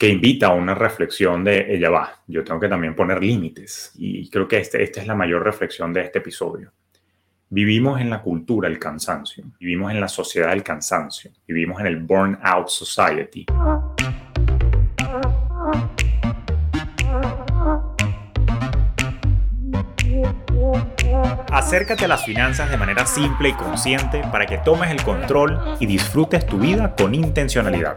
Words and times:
que 0.00 0.08
invita 0.08 0.46
a 0.46 0.54
una 0.54 0.74
reflexión 0.74 1.44
de 1.44 1.74
ella 1.74 1.90
va, 1.90 2.22
yo 2.26 2.42
tengo 2.42 2.58
que 2.58 2.70
también 2.70 2.96
poner 2.96 3.22
límites. 3.22 3.92
Y 3.98 4.30
creo 4.30 4.48
que 4.48 4.56
este, 4.56 4.82
esta 4.82 5.02
es 5.02 5.06
la 5.06 5.14
mayor 5.14 5.44
reflexión 5.44 5.92
de 5.92 6.00
este 6.00 6.20
episodio. 6.20 6.72
Vivimos 7.50 8.00
en 8.00 8.08
la 8.08 8.22
cultura 8.22 8.70
del 8.70 8.78
cansancio, 8.78 9.44
vivimos 9.60 9.92
en 9.92 10.00
la 10.00 10.08
sociedad 10.08 10.48
del 10.48 10.62
cansancio, 10.62 11.32
vivimos 11.46 11.80
en 11.80 11.86
el 11.86 11.98
burnout 11.98 12.68
society. 12.68 13.44
Acércate 21.52 22.06
a 22.06 22.08
las 22.08 22.24
finanzas 22.24 22.70
de 22.70 22.78
manera 22.78 23.04
simple 23.04 23.50
y 23.50 23.52
consciente 23.52 24.22
para 24.32 24.46
que 24.46 24.56
tomes 24.56 24.90
el 24.90 25.02
control 25.02 25.76
y 25.78 25.84
disfrutes 25.84 26.46
tu 26.46 26.58
vida 26.58 26.96
con 26.96 27.14
intencionalidad. 27.14 27.96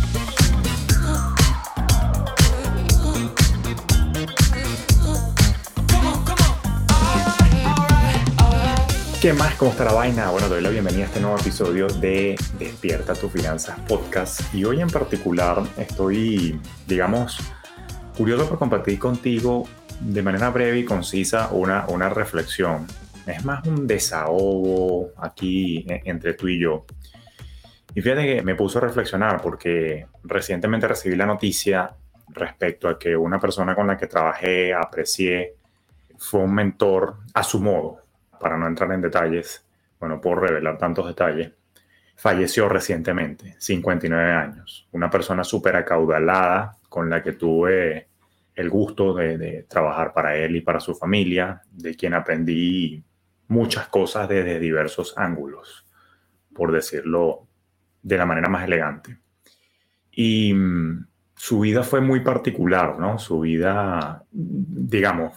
¿Qué 9.21 9.33
más? 9.33 9.53
¿Cómo 9.53 9.69
está 9.69 9.85
la 9.85 9.93
vaina? 9.93 10.31
Bueno, 10.31 10.49
doy 10.49 10.63
la 10.63 10.71
bienvenida 10.71 11.03
a 11.03 11.05
este 11.05 11.19
nuevo 11.19 11.37
episodio 11.37 11.85
de 11.85 12.35
Despierta 12.57 13.13
tu 13.13 13.29
Finanzas 13.29 13.79
Podcast. 13.81 14.51
Y 14.51 14.65
hoy 14.65 14.81
en 14.81 14.89
particular 14.89 15.61
estoy, 15.77 16.59
digamos, 16.87 17.37
curioso 18.17 18.49
por 18.49 18.57
compartir 18.57 18.97
contigo 18.97 19.67
de 19.99 20.23
manera 20.23 20.49
breve 20.49 20.79
y 20.79 20.85
concisa 20.85 21.49
una, 21.51 21.85
una 21.89 22.09
reflexión. 22.09 22.87
Es 23.27 23.45
más 23.45 23.63
un 23.67 23.85
desahogo 23.85 25.11
aquí 25.17 25.85
e, 25.87 26.01
entre 26.05 26.33
tú 26.33 26.47
y 26.47 26.59
yo. 26.59 26.87
Y 27.93 28.01
fíjate 28.01 28.25
que 28.25 28.41
me 28.41 28.55
puso 28.55 28.79
a 28.79 28.81
reflexionar 28.81 29.39
porque 29.39 30.07
recientemente 30.23 30.87
recibí 30.87 31.15
la 31.15 31.27
noticia 31.27 31.91
respecto 32.29 32.89
a 32.89 32.97
que 32.97 33.15
una 33.15 33.39
persona 33.39 33.75
con 33.75 33.85
la 33.85 33.97
que 33.97 34.07
trabajé, 34.07 34.73
aprecié, 34.73 35.57
fue 36.17 36.39
un 36.39 36.55
mentor 36.55 37.17
a 37.35 37.43
su 37.43 37.59
modo 37.59 38.00
para 38.41 38.57
no 38.57 38.67
entrar 38.67 38.91
en 38.91 39.01
detalles, 39.01 39.65
bueno, 39.99 40.19
por 40.19 40.41
revelar 40.41 40.77
tantos 40.77 41.07
detalles, 41.07 41.51
falleció 42.15 42.67
recientemente, 42.67 43.55
59 43.59 44.31
años. 44.31 44.87
Una 44.91 45.09
persona 45.09 45.43
súper 45.43 45.75
acaudalada 45.75 46.77
con 46.89 47.09
la 47.09 47.23
que 47.23 47.33
tuve 47.33 48.09
el 48.55 48.69
gusto 48.69 49.13
de, 49.13 49.65
trabajar 49.69 50.13
para 50.13 50.35
él 50.35 50.55
y 50.55 50.61
para 50.61 50.79
su 50.79 50.93
familia, 50.93 51.61
de 51.71 51.95
quien 51.95 52.13
aprendí 52.13 53.03
muchas 53.47 53.87
cosas 53.87 54.27
desde 54.27 54.59
diversos 54.59 55.13
ángulos, 55.17 55.85
por 56.53 56.71
decirlo 56.71 57.47
de 58.01 58.17
la 58.17 58.25
manera 58.25 58.49
más 58.49 58.65
elegante. 58.65 59.17
Y 60.11 60.53
mm, 60.53 61.07
su 61.35 61.61
vida 61.61 61.83
fue 61.83 62.01
muy 62.01 62.19
particular, 62.19 62.99
¿no? 62.99 63.17
Su 63.17 63.39
vida, 63.39 64.23
digamos, 64.31 65.33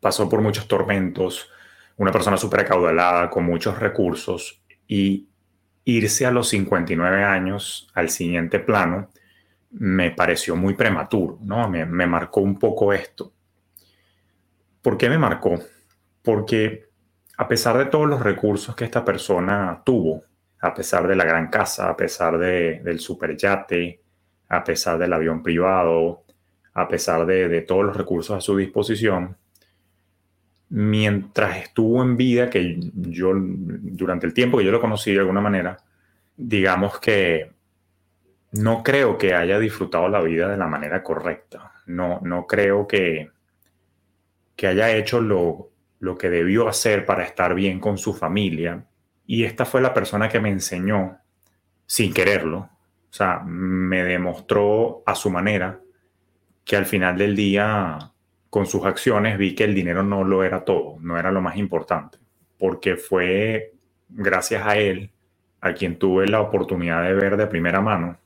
pasó 0.00 0.28
por 0.28 0.40
muchos 0.40 0.66
tormentos, 0.66 1.50
una 1.98 2.12
persona 2.12 2.36
súper 2.36 2.60
acaudalada, 2.60 3.28
con 3.28 3.44
muchos 3.44 3.78
recursos, 3.78 4.62
y 4.86 5.28
irse 5.84 6.26
a 6.26 6.30
los 6.30 6.48
59 6.48 7.24
años 7.24 7.90
al 7.94 8.08
siguiente 8.08 8.58
plano 8.60 9.08
me 9.70 10.10
pareció 10.12 10.56
muy 10.56 10.74
prematuro, 10.74 11.38
¿no? 11.42 11.68
Me, 11.68 11.84
me 11.84 12.06
marcó 12.06 12.40
un 12.40 12.58
poco 12.58 12.92
esto. 12.92 13.32
¿Por 14.80 14.96
qué 14.96 15.08
me 15.08 15.18
marcó? 15.18 15.58
Porque 16.22 16.88
a 17.36 17.46
pesar 17.46 17.76
de 17.76 17.86
todos 17.86 18.08
los 18.08 18.20
recursos 18.20 18.74
que 18.74 18.84
esta 18.84 19.04
persona 19.04 19.82
tuvo, 19.84 20.24
a 20.60 20.74
pesar 20.74 21.06
de 21.06 21.16
la 21.16 21.24
gran 21.24 21.48
casa, 21.48 21.90
a 21.90 21.96
pesar 21.96 22.38
de, 22.38 22.80
del 22.82 23.00
superyate, 23.00 24.02
a 24.48 24.64
pesar 24.64 24.98
del 24.98 25.12
avión 25.12 25.42
privado, 25.42 26.24
a 26.74 26.88
pesar 26.88 27.26
de, 27.26 27.48
de 27.48 27.60
todos 27.62 27.84
los 27.84 27.96
recursos 27.96 28.36
a 28.36 28.40
su 28.40 28.56
disposición, 28.56 29.36
mientras 30.70 31.58
estuvo 31.58 32.02
en 32.02 32.16
vida, 32.16 32.50
que 32.50 32.76
yo, 32.94 33.32
durante 33.34 34.26
el 34.26 34.34
tiempo 34.34 34.58
que 34.58 34.64
yo 34.64 34.72
lo 34.72 34.80
conocí 34.80 35.12
de 35.12 35.20
alguna 35.20 35.40
manera, 35.40 35.78
digamos 36.36 36.98
que 37.00 37.52
no 38.52 38.82
creo 38.82 39.18
que 39.18 39.34
haya 39.34 39.58
disfrutado 39.58 40.08
la 40.08 40.20
vida 40.20 40.48
de 40.48 40.56
la 40.56 40.66
manera 40.66 41.02
correcta. 41.02 41.72
No, 41.86 42.20
no 42.22 42.46
creo 42.46 42.86
que, 42.86 43.30
que 44.56 44.66
haya 44.66 44.90
hecho 44.94 45.20
lo, 45.20 45.70
lo 46.00 46.16
que 46.16 46.30
debió 46.30 46.68
hacer 46.68 47.04
para 47.04 47.24
estar 47.24 47.54
bien 47.54 47.80
con 47.80 47.98
su 47.98 48.14
familia. 48.14 48.84
Y 49.26 49.44
esta 49.44 49.64
fue 49.64 49.80
la 49.80 49.94
persona 49.94 50.28
que 50.28 50.40
me 50.40 50.50
enseñó, 50.50 51.18
sin 51.86 52.12
quererlo, 52.12 52.70
o 53.10 53.12
sea, 53.12 53.40
me 53.40 54.04
demostró 54.04 55.02
a 55.06 55.14
su 55.14 55.30
manera 55.30 55.80
que 56.64 56.76
al 56.76 56.84
final 56.84 57.16
del 57.16 57.34
día 57.34 58.12
con 58.50 58.66
sus 58.66 58.84
acciones 58.84 59.38
vi 59.38 59.54
que 59.54 59.64
el 59.64 59.74
dinero 59.74 60.02
no 60.02 60.24
lo 60.24 60.42
era 60.42 60.64
todo, 60.64 60.96
no 61.00 61.18
era 61.18 61.30
lo 61.30 61.40
más 61.40 61.56
importante, 61.56 62.18
porque 62.58 62.96
fue 62.96 63.74
gracias 64.08 64.66
a 64.66 64.76
él 64.76 65.10
a 65.60 65.72
quien 65.74 65.98
tuve 65.98 66.26
la 66.26 66.40
oportunidad 66.40 67.02
de 67.02 67.14
ver 67.14 67.36
de 67.36 67.46
primera 67.46 67.80
mano, 67.80 68.18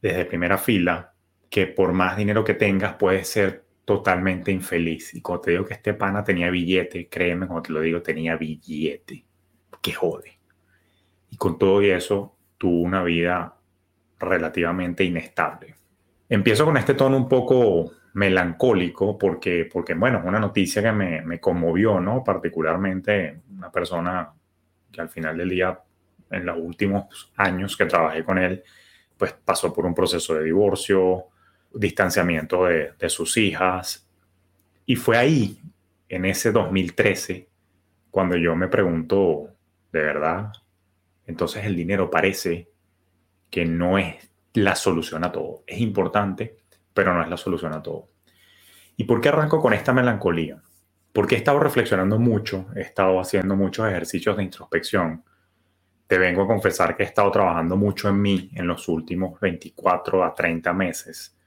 desde 0.00 0.24
primera 0.24 0.58
fila, 0.58 1.12
que 1.50 1.66
por 1.66 1.92
más 1.92 2.16
dinero 2.16 2.44
que 2.44 2.54
tengas 2.54 2.94
puedes 2.94 3.28
ser 3.28 3.64
totalmente 3.84 4.52
infeliz. 4.52 5.14
Y 5.14 5.20
cuando 5.20 5.42
te 5.42 5.50
digo 5.52 5.64
que 5.64 5.74
este 5.74 5.94
pana 5.94 6.22
tenía 6.22 6.50
billete, 6.50 7.08
créeme 7.08 7.46
cuando 7.46 7.62
te 7.62 7.72
lo 7.72 7.80
digo, 7.80 8.02
tenía 8.02 8.36
billete. 8.36 9.24
Que 9.80 9.92
jode. 9.92 10.38
Y 11.30 11.36
con 11.36 11.58
todo 11.58 11.80
eso 11.80 12.36
tuvo 12.58 12.82
una 12.82 13.02
vida 13.02 13.56
relativamente 14.18 15.04
inestable. 15.04 15.74
Empiezo 16.28 16.64
con 16.64 16.76
este 16.76 16.94
tono 16.94 17.16
un 17.16 17.28
poco 17.28 17.92
melancólico 18.14 19.18
porque, 19.18 19.68
porque 19.70 19.94
bueno, 19.94 20.18
es 20.18 20.24
una 20.24 20.40
noticia 20.40 20.82
que 20.82 20.92
me, 20.92 21.22
me, 21.22 21.40
conmovió, 21.40 22.00
¿no? 22.00 22.24
Particularmente 22.24 23.40
una 23.56 23.70
persona 23.70 24.32
que 24.90 25.00
al 25.00 25.08
final 25.08 25.36
del 25.36 25.50
día, 25.50 25.78
en 26.30 26.46
los 26.46 26.58
últimos 26.58 27.32
años 27.36 27.76
que 27.76 27.86
trabajé 27.86 28.24
con 28.24 28.38
él, 28.38 28.62
pues 29.16 29.32
pasó 29.32 29.72
por 29.72 29.86
un 29.86 29.94
proceso 29.94 30.34
de 30.34 30.44
divorcio, 30.44 31.26
distanciamiento 31.72 32.64
de, 32.64 32.92
de 32.98 33.08
sus 33.08 33.36
hijas. 33.36 34.08
Y 34.86 34.96
fue 34.96 35.16
ahí, 35.16 35.60
en 36.08 36.24
ese 36.24 36.52
2013, 36.52 37.48
cuando 38.10 38.36
yo 38.36 38.56
me 38.56 38.68
pregunto, 38.68 39.50
¿de 39.92 40.00
verdad? 40.00 40.52
Entonces 41.26 41.64
el 41.64 41.76
dinero 41.76 42.10
parece 42.10 42.70
que 43.50 43.64
no 43.64 43.98
es 43.98 44.30
la 44.54 44.74
solución 44.74 45.24
a 45.24 45.32
todo. 45.32 45.62
Es 45.66 45.80
importante, 45.80 46.58
pero 46.98 47.14
no 47.14 47.22
es 47.22 47.28
la 47.28 47.36
solución 47.36 47.72
a 47.74 47.80
todo. 47.80 48.08
¿Y 48.96 49.04
por 49.04 49.20
qué 49.20 49.28
arranco 49.28 49.60
con 49.60 49.72
esta 49.72 49.92
melancolía? 49.92 50.60
Porque 51.12 51.36
he 51.36 51.38
estado 51.38 51.60
reflexionando 51.60 52.18
mucho, 52.18 52.66
he 52.74 52.80
estado 52.80 53.20
haciendo 53.20 53.54
muchos 53.54 53.86
ejercicios 53.86 54.36
de 54.36 54.42
introspección. 54.42 55.22
Te 56.08 56.18
vengo 56.18 56.42
a 56.42 56.48
confesar 56.48 56.96
que 56.96 57.04
he 57.04 57.06
estado 57.06 57.30
trabajando 57.30 57.76
mucho 57.76 58.08
en 58.08 58.20
mí 58.20 58.50
en 58.52 58.66
los 58.66 58.88
últimos 58.88 59.38
24 59.38 60.24
a 60.24 60.34
30 60.34 60.72
meses, 60.72 61.38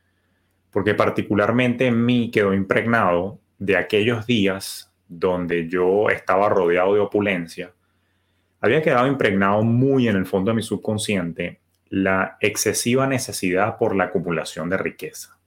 porque 0.71 0.93
particularmente 0.93 1.85
en 1.85 2.05
mí 2.05 2.31
quedó 2.31 2.53
impregnado 2.53 3.41
de 3.59 3.75
aquellos 3.75 4.25
días 4.25 4.89
donde 5.05 5.67
yo 5.67 6.09
estaba 6.09 6.47
rodeado 6.47 6.93
de 6.93 7.01
opulencia, 7.01 7.73
había 8.61 8.81
quedado 8.81 9.05
impregnado 9.05 9.63
muy 9.63 10.07
en 10.07 10.15
el 10.15 10.25
fondo 10.25 10.51
de 10.51 10.55
mi 10.55 10.61
subconsciente 10.61 11.59
la 11.89 12.37
excesiva 12.39 13.05
necesidad 13.05 13.77
por 13.77 13.97
la 13.97 14.05
acumulación 14.05 14.69
de 14.69 14.77
riqueza. 14.77 15.40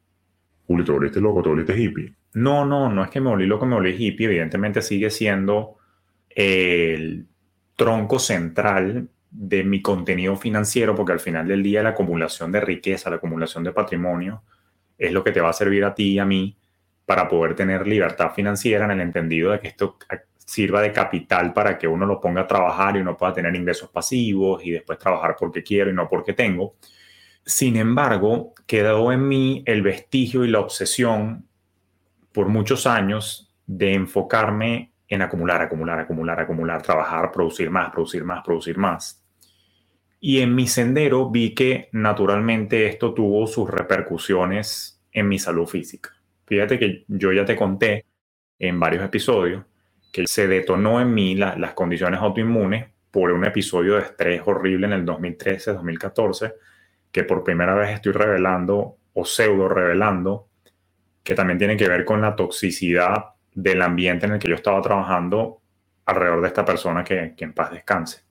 Julio, 0.66 0.84
te 0.84 0.92
volviste 0.92 1.20
loco, 1.20 1.42
te 1.42 1.48
volviste 1.48 1.78
hippie. 1.78 2.12
No, 2.34 2.64
no, 2.64 2.88
no 2.88 3.04
es 3.04 3.10
que 3.10 3.20
me 3.20 3.30
volví 3.30 3.46
loco, 3.46 3.66
me 3.66 3.74
volví 3.74 3.94
hippie. 3.96 4.26
Evidentemente 4.26 4.82
sigue 4.82 5.10
siendo 5.10 5.76
el 6.30 7.26
tronco 7.76 8.18
central 8.18 9.08
de 9.30 9.64
mi 9.64 9.82
contenido 9.82 10.36
financiero, 10.36 10.94
porque 10.94 11.12
al 11.12 11.20
final 11.20 11.46
del 11.48 11.62
día 11.62 11.82
la 11.82 11.90
acumulación 11.90 12.52
de 12.52 12.60
riqueza, 12.60 13.10
la 13.10 13.16
acumulación 13.16 13.64
de 13.64 13.72
patrimonio, 13.72 14.42
es 14.96 15.12
lo 15.12 15.24
que 15.24 15.32
te 15.32 15.40
va 15.40 15.50
a 15.50 15.52
servir 15.52 15.84
a 15.84 15.94
ti 15.94 16.12
y 16.12 16.18
a 16.18 16.24
mí 16.24 16.56
para 17.04 17.28
poder 17.28 17.54
tener 17.54 17.86
libertad 17.86 18.32
financiera 18.32 18.84
en 18.84 18.92
el 18.92 19.00
entendido 19.00 19.50
de 19.50 19.60
que 19.60 19.68
esto 19.68 19.98
sirva 20.38 20.82
de 20.82 20.92
capital 20.92 21.52
para 21.52 21.78
que 21.78 21.88
uno 21.88 22.06
lo 22.06 22.20
ponga 22.20 22.42
a 22.42 22.46
trabajar 22.46 22.96
y 22.96 23.00
uno 23.00 23.16
pueda 23.16 23.32
tener 23.32 23.54
ingresos 23.54 23.90
pasivos 23.90 24.64
y 24.64 24.70
después 24.70 24.98
trabajar 24.98 25.36
porque 25.38 25.62
quiero 25.62 25.90
y 25.90 25.94
no 25.94 26.08
porque 26.08 26.32
tengo. 26.32 26.76
Sin 27.46 27.76
embargo, 27.76 28.54
quedó 28.66 29.12
en 29.12 29.28
mí 29.28 29.62
el 29.66 29.82
vestigio 29.82 30.44
y 30.44 30.48
la 30.48 30.60
obsesión 30.60 31.46
por 32.32 32.48
muchos 32.48 32.86
años 32.86 33.54
de 33.66 33.94
enfocarme 33.94 34.92
en 35.08 35.22
acumular, 35.22 35.62
acumular, 35.62 35.98
acumular, 36.00 36.40
acumular, 36.40 36.82
trabajar, 36.82 37.30
producir 37.30 37.70
más, 37.70 37.90
producir 37.90 38.24
más, 38.24 38.42
producir 38.42 38.78
más. 38.78 39.22
Y 40.20 40.40
en 40.40 40.54
mi 40.54 40.66
sendero 40.66 41.30
vi 41.30 41.54
que 41.54 41.88
naturalmente 41.92 42.86
esto 42.86 43.12
tuvo 43.12 43.46
sus 43.46 43.68
repercusiones 43.70 45.02
en 45.12 45.28
mi 45.28 45.38
salud 45.38 45.66
física. 45.66 46.10
Fíjate 46.46 46.78
que 46.78 47.04
yo 47.08 47.32
ya 47.32 47.44
te 47.44 47.56
conté 47.56 48.06
en 48.58 48.80
varios 48.80 49.04
episodios 49.04 49.64
que 50.12 50.26
se 50.26 50.46
detonó 50.46 51.00
en 51.00 51.12
mí 51.12 51.34
las 51.34 51.74
condiciones 51.74 52.20
autoinmunes 52.20 52.86
por 53.10 53.32
un 53.32 53.44
episodio 53.44 53.94
de 53.94 54.02
estrés 54.02 54.42
horrible 54.44 54.86
en 54.86 54.92
el 54.92 55.04
2013-2014, 55.04 56.54
que 57.14 57.22
por 57.22 57.44
primera 57.44 57.74
vez 57.74 57.90
estoy 57.90 58.10
revelando 58.10 58.96
o 59.12 59.24
pseudo 59.24 59.68
revelando, 59.68 60.48
que 61.22 61.36
también 61.36 61.58
tiene 61.60 61.76
que 61.76 61.88
ver 61.88 62.04
con 62.04 62.20
la 62.20 62.34
toxicidad 62.34 63.26
del 63.54 63.82
ambiente 63.82 64.26
en 64.26 64.32
el 64.32 64.40
que 64.40 64.48
yo 64.48 64.56
estaba 64.56 64.82
trabajando 64.82 65.60
alrededor 66.06 66.40
de 66.40 66.48
esta 66.48 66.64
persona 66.64 67.04
que, 67.04 67.34
que 67.36 67.44
en 67.44 67.52
paz 67.52 67.70
descanse. 67.70 68.24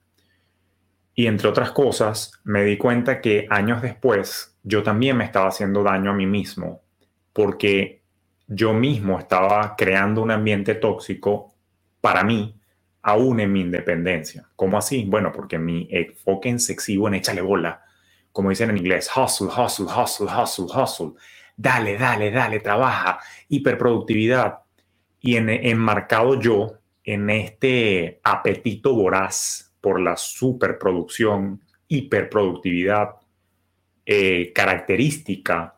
Y 1.16 1.28
entre 1.28 1.48
otras 1.48 1.72
cosas, 1.72 2.42
me 2.44 2.66
di 2.66 2.78
cuenta 2.78 3.22
que 3.22 3.48
años 3.50 3.82
después 3.82 4.60
yo 4.64 4.84
también 4.84 5.16
me 5.16 5.24
estaba 5.24 5.48
haciendo 5.48 5.82
daño 5.82 6.12
a 6.12 6.16
mí 6.16 6.26
mismo, 6.26 6.82
porque 7.32 8.02
yo 8.48 8.74
mismo 8.74 9.18
estaba 9.18 9.78
creando 9.78 10.22
un 10.22 10.32
ambiente 10.32 10.76
tóxico 10.76 11.54
para 12.02 12.26
mí, 12.26 12.60
aún 13.02 13.40
en 13.40 13.54
mi 13.54 13.62
independencia. 13.62 14.50
¿Cómo 14.58 14.78
así? 14.78 15.06
Bueno, 15.06 15.32
porque 15.32 15.58
mi 15.58 15.88
enfoque 15.90 16.50
en 16.50 16.60
sexivo 16.60 17.08
en 17.08 17.14
échale 17.14 17.40
bola, 17.40 17.86
como 18.34 18.50
dicen 18.50 18.72
en 18.72 18.78
inglés, 18.78 19.10
hustle, 19.16 19.48
hustle, 19.48 19.86
hustle, 19.86 20.26
hustle, 20.26 20.66
hustle, 20.66 21.12
dale, 21.56 21.98
dale, 21.98 22.32
dale, 22.32 22.60
trabaja, 22.60 23.20
hiperproductividad. 23.48 24.60
Y 25.22 25.38
en, 25.38 25.50
enmarcado 25.50 26.40
yo 26.40 26.74
en 27.04 27.30
este 27.30 28.20
apetito 28.24 28.94
voraz 28.96 29.74
por 29.80 30.02
la 30.02 30.18
superproducción, 30.18 31.62
hiperproductividad, 31.88 33.12
eh, 34.06 34.52
característica 34.54 35.76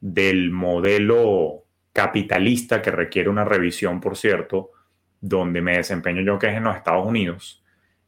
del 0.00 0.50
modelo 0.50 1.64
capitalista 1.92 2.82
que 2.82 2.90
requiere 2.90 3.28
una 3.28 3.44
revisión, 3.44 4.00
por 4.00 4.16
cierto, 4.16 4.70
donde 5.20 5.62
me 5.62 5.76
desempeño 5.76 6.22
yo, 6.22 6.38
que 6.38 6.48
es 6.48 6.56
en 6.56 6.64
los 6.64 6.76
Estados 6.76 7.06
Unidos. 7.06 7.61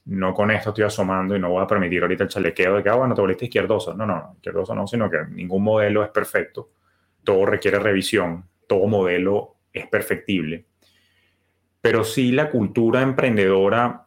No 0.06 0.34
con 0.34 0.50
esto 0.50 0.70
estoy 0.70 0.84
asomando 0.84 1.34
y 1.34 1.38
no 1.38 1.50
voy 1.50 1.62
a 1.62 1.66
permitir 1.66 2.02
ahorita 2.02 2.24
el 2.24 2.28
chalequeo 2.28 2.76
de 2.76 2.82
que, 2.82 2.90
ah, 2.90 2.96
bueno, 2.96 3.14
te 3.14 3.20
volviste 3.20 3.46
izquierdoso. 3.46 3.94
No, 3.94 4.04
no, 4.06 4.32
izquierdoso 4.36 4.74
no, 4.74 4.86
sino 4.86 5.08
que 5.08 5.18
ningún 5.30 5.62
modelo 5.62 6.04
es 6.04 6.10
perfecto. 6.10 6.70
Todo 7.22 7.46
requiere 7.46 7.78
revisión, 7.78 8.44
todo 8.66 8.86
modelo 8.86 9.56
es 9.72 9.86
perfectible. 9.88 10.66
Pero 11.80 12.04
sí 12.04 12.32
la 12.32 12.50
cultura 12.50 13.02
emprendedora 13.02 14.06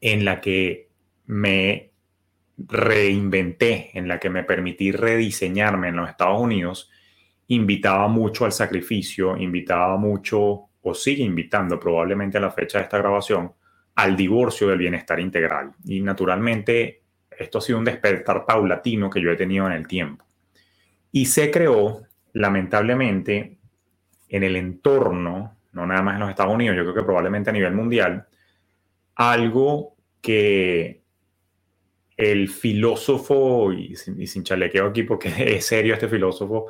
en 0.00 0.24
la 0.24 0.40
que 0.40 0.88
me 1.26 1.90
reinventé, 2.56 3.90
en 3.94 4.08
la 4.08 4.18
que 4.18 4.30
me 4.30 4.44
permití 4.44 4.92
rediseñarme 4.92 5.88
en 5.88 5.96
los 5.96 6.08
Estados 6.08 6.40
Unidos, 6.40 6.90
invitaba 7.48 8.08
mucho 8.08 8.44
al 8.44 8.52
sacrificio, 8.52 9.36
invitaba 9.36 9.96
mucho, 9.96 10.68
o 10.82 10.94
sigue 10.94 11.24
invitando 11.24 11.80
probablemente 11.80 12.38
a 12.38 12.40
la 12.40 12.50
fecha 12.50 12.78
de 12.78 12.84
esta 12.84 12.98
grabación, 12.98 13.52
al 13.94 14.16
divorcio 14.16 14.68
del 14.68 14.78
bienestar 14.78 15.20
integral. 15.20 15.72
Y 15.84 16.00
naturalmente 16.00 17.02
esto 17.30 17.58
ha 17.58 17.60
sido 17.60 17.78
un 17.78 17.84
despertar 17.84 18.44
paulatino 18.46 19.10
que 19.10 19.20
yo 19.20 19.30
he 19.30 19.36
tenido 19.36 19.66
en 19.66 19.72
el 19.72 19.86
tiempo. 19.86 20.24
Y 21.12 21.26
se 21.26 21.50
creó, 21.50 22.02
lamentablemente, 22.32 23.58
en 24.28 24.42
el 24.42 24.56
entorno, 24.56 25.56
no 25.72 25.86
nada 25.86 26.02
más 26.02 26.14
en 26.14 26.20
los 26.20 26.30
Estados 26.30 26.54
Unidos, 26.54 26.76
yo 26.76 26.82
creo 26.82 26.94
que 26.94 27.02
probablemente 27.02 27.50
a 27.50 27.52
nivel 27.52 27.72
mundial, 27.72 28.26
algo 29.14 29.96
que 30.20 31.02
el 32.16 32.48
filósofo, 32.48 33.72
y 33.72 33.96
sin, 33.96 34.44
chalequeo 34.44 34.86
aquí 34.86 35.02
porque 35.02 35.28
es 35.56 35.66
serio 35.66 35.94
este 35.94 36.08
filósofo, 36.08 36.66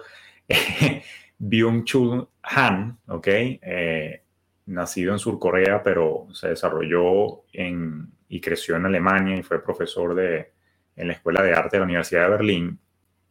Byung-Chul 1.39 2.29
Han, 2.43 2.99
¿ok? 3.09 3.27
Eh, 3.29 4.24
nacido 4.67 5.13
en 5.13 5.19
Surcorea, 5.19 5.83
pero 5.83 6.27
se 6.33 6.49
desarrolló 6.49 7.45
en, 7.53 8.13
y 8.29 8.41
creció 8.41 8.77
en 8.77 8.87
Alemania 8.87 9.37
y 9.37 9.43
fue 9.43 9.63
profesor 9.63 10.15
de, 10.15 10.53
en 10.97 11.09
la 11.09 11.15
Escuela 11.15 11.43
de 11.43 11.55
Arte 11.55 11.77
de 11.77 11.81
la 11.81 11.85
Universidad 11.85 12.25
de 12.25 12.31
Berlín. 12.31 12.79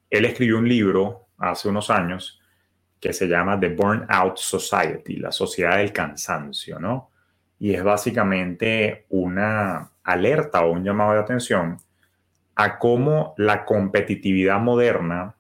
Él 0.10 0.26
escribió 0.26 0.58
un 0.58 0.68
libro 0.68 1.28
hace 1.38 1.70
unos 1.70 1.90
años 1.90 2.40
que 3.00 3.14
se 3.14 3.28
llama 3.28 3.60
The 3.60 3.70
Burnout 3.70 4.38
Society, 4.38 5.18
la 5.18 5.32
sociedad 5.32 5.78
del 5.78 5.92
cansancio, 5.92 6.80
¿no? 6.80 7.12
Y 7.60 7.74
es 7.74 7.84
básicamente 7.84 9.06
una 9.10 9.92
alerta 10.04 10.62
o 10.64 10.72
un 10.72 10.84
llamado 10.84 11.14
de 11.14 11.20
atención 11.20 11.78
a 12.56 12.78
cómo 12.78 13.34
la 13.38 13.66
competitividad 13.66 14.60
moderna 14.60 15.36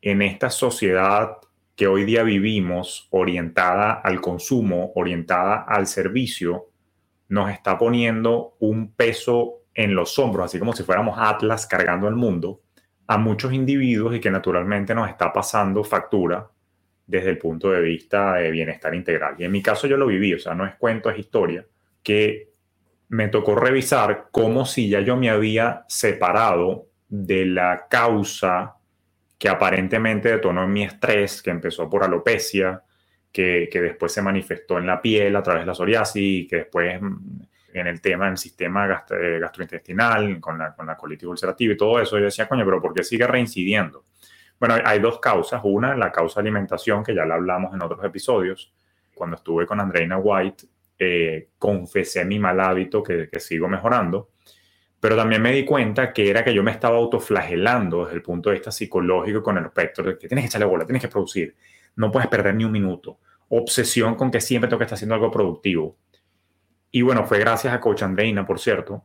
en 0.00 0.22
esta 0.22 0.50
sociedad 0.50 1.36
que 1.78 1.86
hoy 1.86 2.04
día 2.04 2.24
vivimos, 2.24 3.06
orientada 3.12 3.92
al 3.92 4.20
consumo, 4.20 4.90
orientada 4.96 5.58
al 5.62 5.86
servicio, 5.86 6.70
nos 7.28 7.52
está 7.52 7.78
poniendo 7.78 8.56
un 8.58 8.94
peso 8.94 9.62
en 9.74 9.94
los 9.94 10.18
hombros, 10.18 10.46
así 10.46 10.58
como 10.58 10.72
si 10.72 10.82
fuéramos 10.82 11.16
Atlas 11.16 11.68
cargando 11.68 12.08
el 12.08 12.16
mundo, 12.16 12.62
a 13.06 13.16
muchos 13.16 13.52
individuos 13.52 14.16
y 14.16 14.18
que 14.18 14.28
naturalmente 14.28 14.92
nos 14.92 15.08
está 15.08 15.32
pasando 15.32 15.84
factura 15.84 16.50
desde 17.06 17.30
el 17.30 17.38
punto 17.38 17.70
de 17.70 17.80
vista 17.80 18.34
de 18.34 18.50
bienestar 18.50 18.92
integral. 18.92 19.36
Y 19.38 19.44
en 19.44 19.52
mi 19.52 19.62
caso 19.62 19.86
yo 19.86 19.96
lo 19.96 20.08
viví, 20.08 20.34
o 20.34 20.38
sea, 20.40 20.56
no 20.56 20.66
es 20.66 20.74
cuento, 20.74 21.08
es 21.10 21.18
historia, 21.20 21.64
que 22.02 22.54
me 23.10 23.28
tocó 23.28 23.54
revisar 23.54 24.30
cómo 24.32 24.66
si 24.66 24.88
ya 24.88 24.98
yo 24.98 25.16
me 25.16 25.30
había 25.30 25.84
separado 25.86 26.88
de 27.08 27.46
la 27.46 27.86
causa 27.88 28.77
que 29.38 29.48
aparentemente 29.48 30.30
detonó 30.30 30.64
en 30.64 30.72
mi 30.72 30.82
estrés, 30.82 31.40
que 31.42 31.50
empezó 31.50 31.88
por 31.88 32.02
alopecia, 32.02 32.82
que, 33.32 33.68
después 33.72 34.12
se 34.12 34.20
manifestó 34.20 34.78
en 34.78 34.86
la 34.86 35.00
piel 35.00 35.36
a 35.36 35.42
través 35.42 35.62
de 35.62 35.66
la 35.66 35.74
psoriasis, 35.74 36.22
y 36.22 36.46
que 36.48 36.56
después 36.56 37.00
mm, 37.00 37.40
en 37.74 37.86
el 37.86 38.00
tema 38.00 38.26
del 38.26 38.36
sistema 38.36 39.04
eh, 39.10 39.38
gastrointestinal, 39.40 40.40
con 40.40 40.58
la, 40.58 40.74
con 40.74 40.86
la 40.86 40.96
colitis 40.96 41.28
ulcerativa 41.28 41.72
y 41.72 41.76
todo 41.76 42.00
eso, 42.00 42.18
yo 42.18 42.24
decía, 42.24 42.48
coño, 42.48 42.64
pero 42.64 42.82
¿por 42.82 42.92
qué 42.92 43.04
sigue 43.04 43.26
reincidiendo? 43.26 44.06
Bueno, 44.58 44.76
hay 44.84 44.98
dos 44.98 45.20
causas. 45.20 45.60
Una, 45.62 45.94
la 45.94 46.10
causa 46.10 46.40
alimentación, 46.40 47.04
que 47.04 47.14
ya 47.14 47.24
la 47.24 47.36
hablamos 47.36 47.72
en 47.74 47.82
otros 47.82 48.02
episodios. 48.04 48.72
Cuando 49.14 49.36
estuve 49.36 49.66
con 49.66 49.78
Andreina 49.78 50.18
White, 50.18 50.64
eh, 50.98 51.50
confesé 51.58 52.24
mi 52.24 52.40
mal 52.40 52.58
hábito 52.58 53.04
que, 53.04 53.28
que 53.28 53.38
sigo 53.38 53.68
mejorando 53.68 54.30
pero 55.00 55.16
también 55.16 55.40
me 55.40 55.52
di 55.52 55.64
cuenta 55.64 56.12
que 56.12 56.28
era 56.28 56.44
que 56.44 56.52
yo 56.52 56.62
me 56.62 56.72
estaba 56.72 56.96
autoflagelando 56.96 58.04
desde 58.04 58.16
el 58.16 58.22
punto 58.22 58.50
de 58.50 58.56
vista 58.56 58.72
psicológico 58.72 59.42
con 59.42 59.56
el 59.56 59.64
respecto 59.64 60.02
de 60.02 60.18
que 60.18 60.26
tienes 60.26 60.44
que 60.44 60.48
echarle 60.48 60.66
bola, 60.66 60.84
tienes 60.84 61.02
que 61.02 61.08
producir, 61.08 61.56
no 61.96 62.10
puedes 62.10 62.28
perder 62.28 62.54
ni 62.54 62.64
un 62.64 62.72
minuto. 62.72 63.20
Obsesión 63.48 64.16
con 64.16 64.30
que 64.30 64.40
siempre 64.40 64.68
tengo 64.68 64.78
que 64.78 64.84
estar 64.84 64.96
haciendo 64.96 65.14
algo 65.14 65.30
productivo. 65.30 65.96
Y 66.90 67.02
bueno, 67.02 67.24
fue 67.24 67.38
gracias 67.38 67.72
a 67.72 67.80
Coach 67.80 68.02
Andreina, 68.02 68.44
por 68.44 68.58
cierto, 68.58 69.04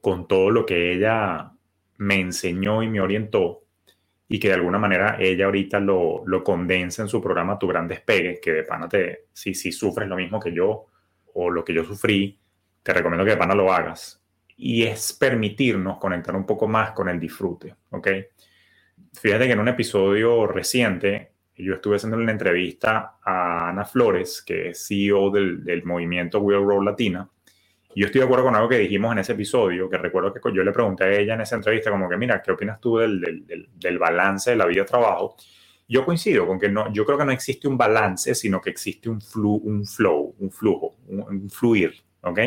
con 0.00 0.28
todo 0.28 0.50
lo 0.50 0.64
que 0.64 0.92
ella 0.92 1.52
me 1.98 2.20
enseñó 2.20 2.82
y 2.82 2.88
me 2.88 3.00
orientó, 3.00 3.64
y 4.28 4.38
que 4.38 4.48
de 4.48 4.54
alguna 4.54 4.78
manera 4.78 5.16
ella 5.18 5.46
ahorita 5.46 5.80
lo, 5.80 6.22
lo 6.24 6.42
condensa 6.42 7.02
en 7.02 7.08
su 7.08 7.20
programa 7.20 7.58
Tu 7.58 7.66
Gran 7.66 7.88
Despegue, 7.88 8.40
que 8.40 8.52
de 8.52 8.62
pana 8.62 8.88
te, 8.88 9.26
si, 9.32 9.54
si 9.54 9.72
sufres 9.72 10.08
lo 10.08 10.16
mismo 10.16 10.40
que 10.40 10.54
yo 10.54 10.86
o 11.34 11.50
lo 11.50 11.64
que 11.64 11.74
yo 11.74 11.84
sufrí, 11.84 12.38
te 12.82 12.92
recomiendo 12.92 13.24
que 13.24 13.32
de 13.32 13.36
pana 13.36 13.54
lo 13.54 13.72
hagas 13.72 14.21
y 14.64 14.84
es 14.84 15.12
permitirnos 15.12 15.98
conectar 15.98 16.36
un 16.36 16.46
poco 16.46 16.68
más 16.68 16.92
con 16.92 17.08
el 17.08 17.18
disfrute, 17.18 17.74
¿ok? 17.90 18.08
Fíjate 19.12 19.46
que 19.46 19.52
en 19.54 19.58
un 19.58 19.66
episodio 19.66 20.46
reciente 20.46 21.32
yo 21.56 21.74
estuve 21.74 21.96
haciendo 21.96 22.16
una 22.16 22.30
entrevista 22.30 23.16
a 23.24 23.70
Ana 23.70 23.84
Flores, 23.84 24.40
que 24.40 24.68
es 24.68 24.86
CEO 24.86 25.30
del, 25.30 25.82
movimiento 25.84 26.38
Will 26.38 26.64
Roll 26.64 26.84
Latina, 26.84 27.28
y 27.92 28.02
yo 28.02 28.06
estoy 28.06 28.20
de 28.20 28.26
acuerdo 28.26 28.44
con 28.44 28.54
algo 28.54 28.68
que 28.68 28.78
dijimos 28.78 29.10
en 29.10 29.18
ese 29.18 29.32
episodio, 29.32 29.90
que 29.90 29.98
recuerdo 29.98 30.32
que 30.32 30.40
yo 30.54 30.62
le 30.62 30.70
pregunté 30.70 31.04
a 31.04 31.10
ella 31.10 31.34
en 31.34 31.40
esa 31.40 31.56
entrevista 31.56 31.90
como 31.90 32.08
que, 32.08 32.16
mira, 32.16 32.40
¿qué 32.40 32.52
opinas 32.52 32.80
tú 32.80 32.98
del, 32.98 33.20
del, 33.20 33.68
del 33.74 33.98
balance 33.98 34.52
de 34.52 34.56
la 34.56 34.66
vida-trabajo? 34.66 35.34
Yo 35.88 36.04
coincido 36.04 36.46
con 36.46 36.60
que 36.60 36.68
no, 36.68 36.90
yo 36.92 37.04
creo 37.04 37.18
que 37.18 37.24
no 37.24 37.32
existe 37.32 37.66
un 37.66 37.76
balance, 37.76 38.32
sino 38.36 38.60
que 38.60 38.70
existe 38.70 39.10
un, 39.10 39.20
flu, 39.20 39.56
un 39.56 39.84
flow, 39.84 40.36
un 40.38 40.52
flujo, 40.52 40.94
un, 41.08 41.20
un 41.22 41.50
fluir, 41.50 41.94
¿ok? 42.20 42.38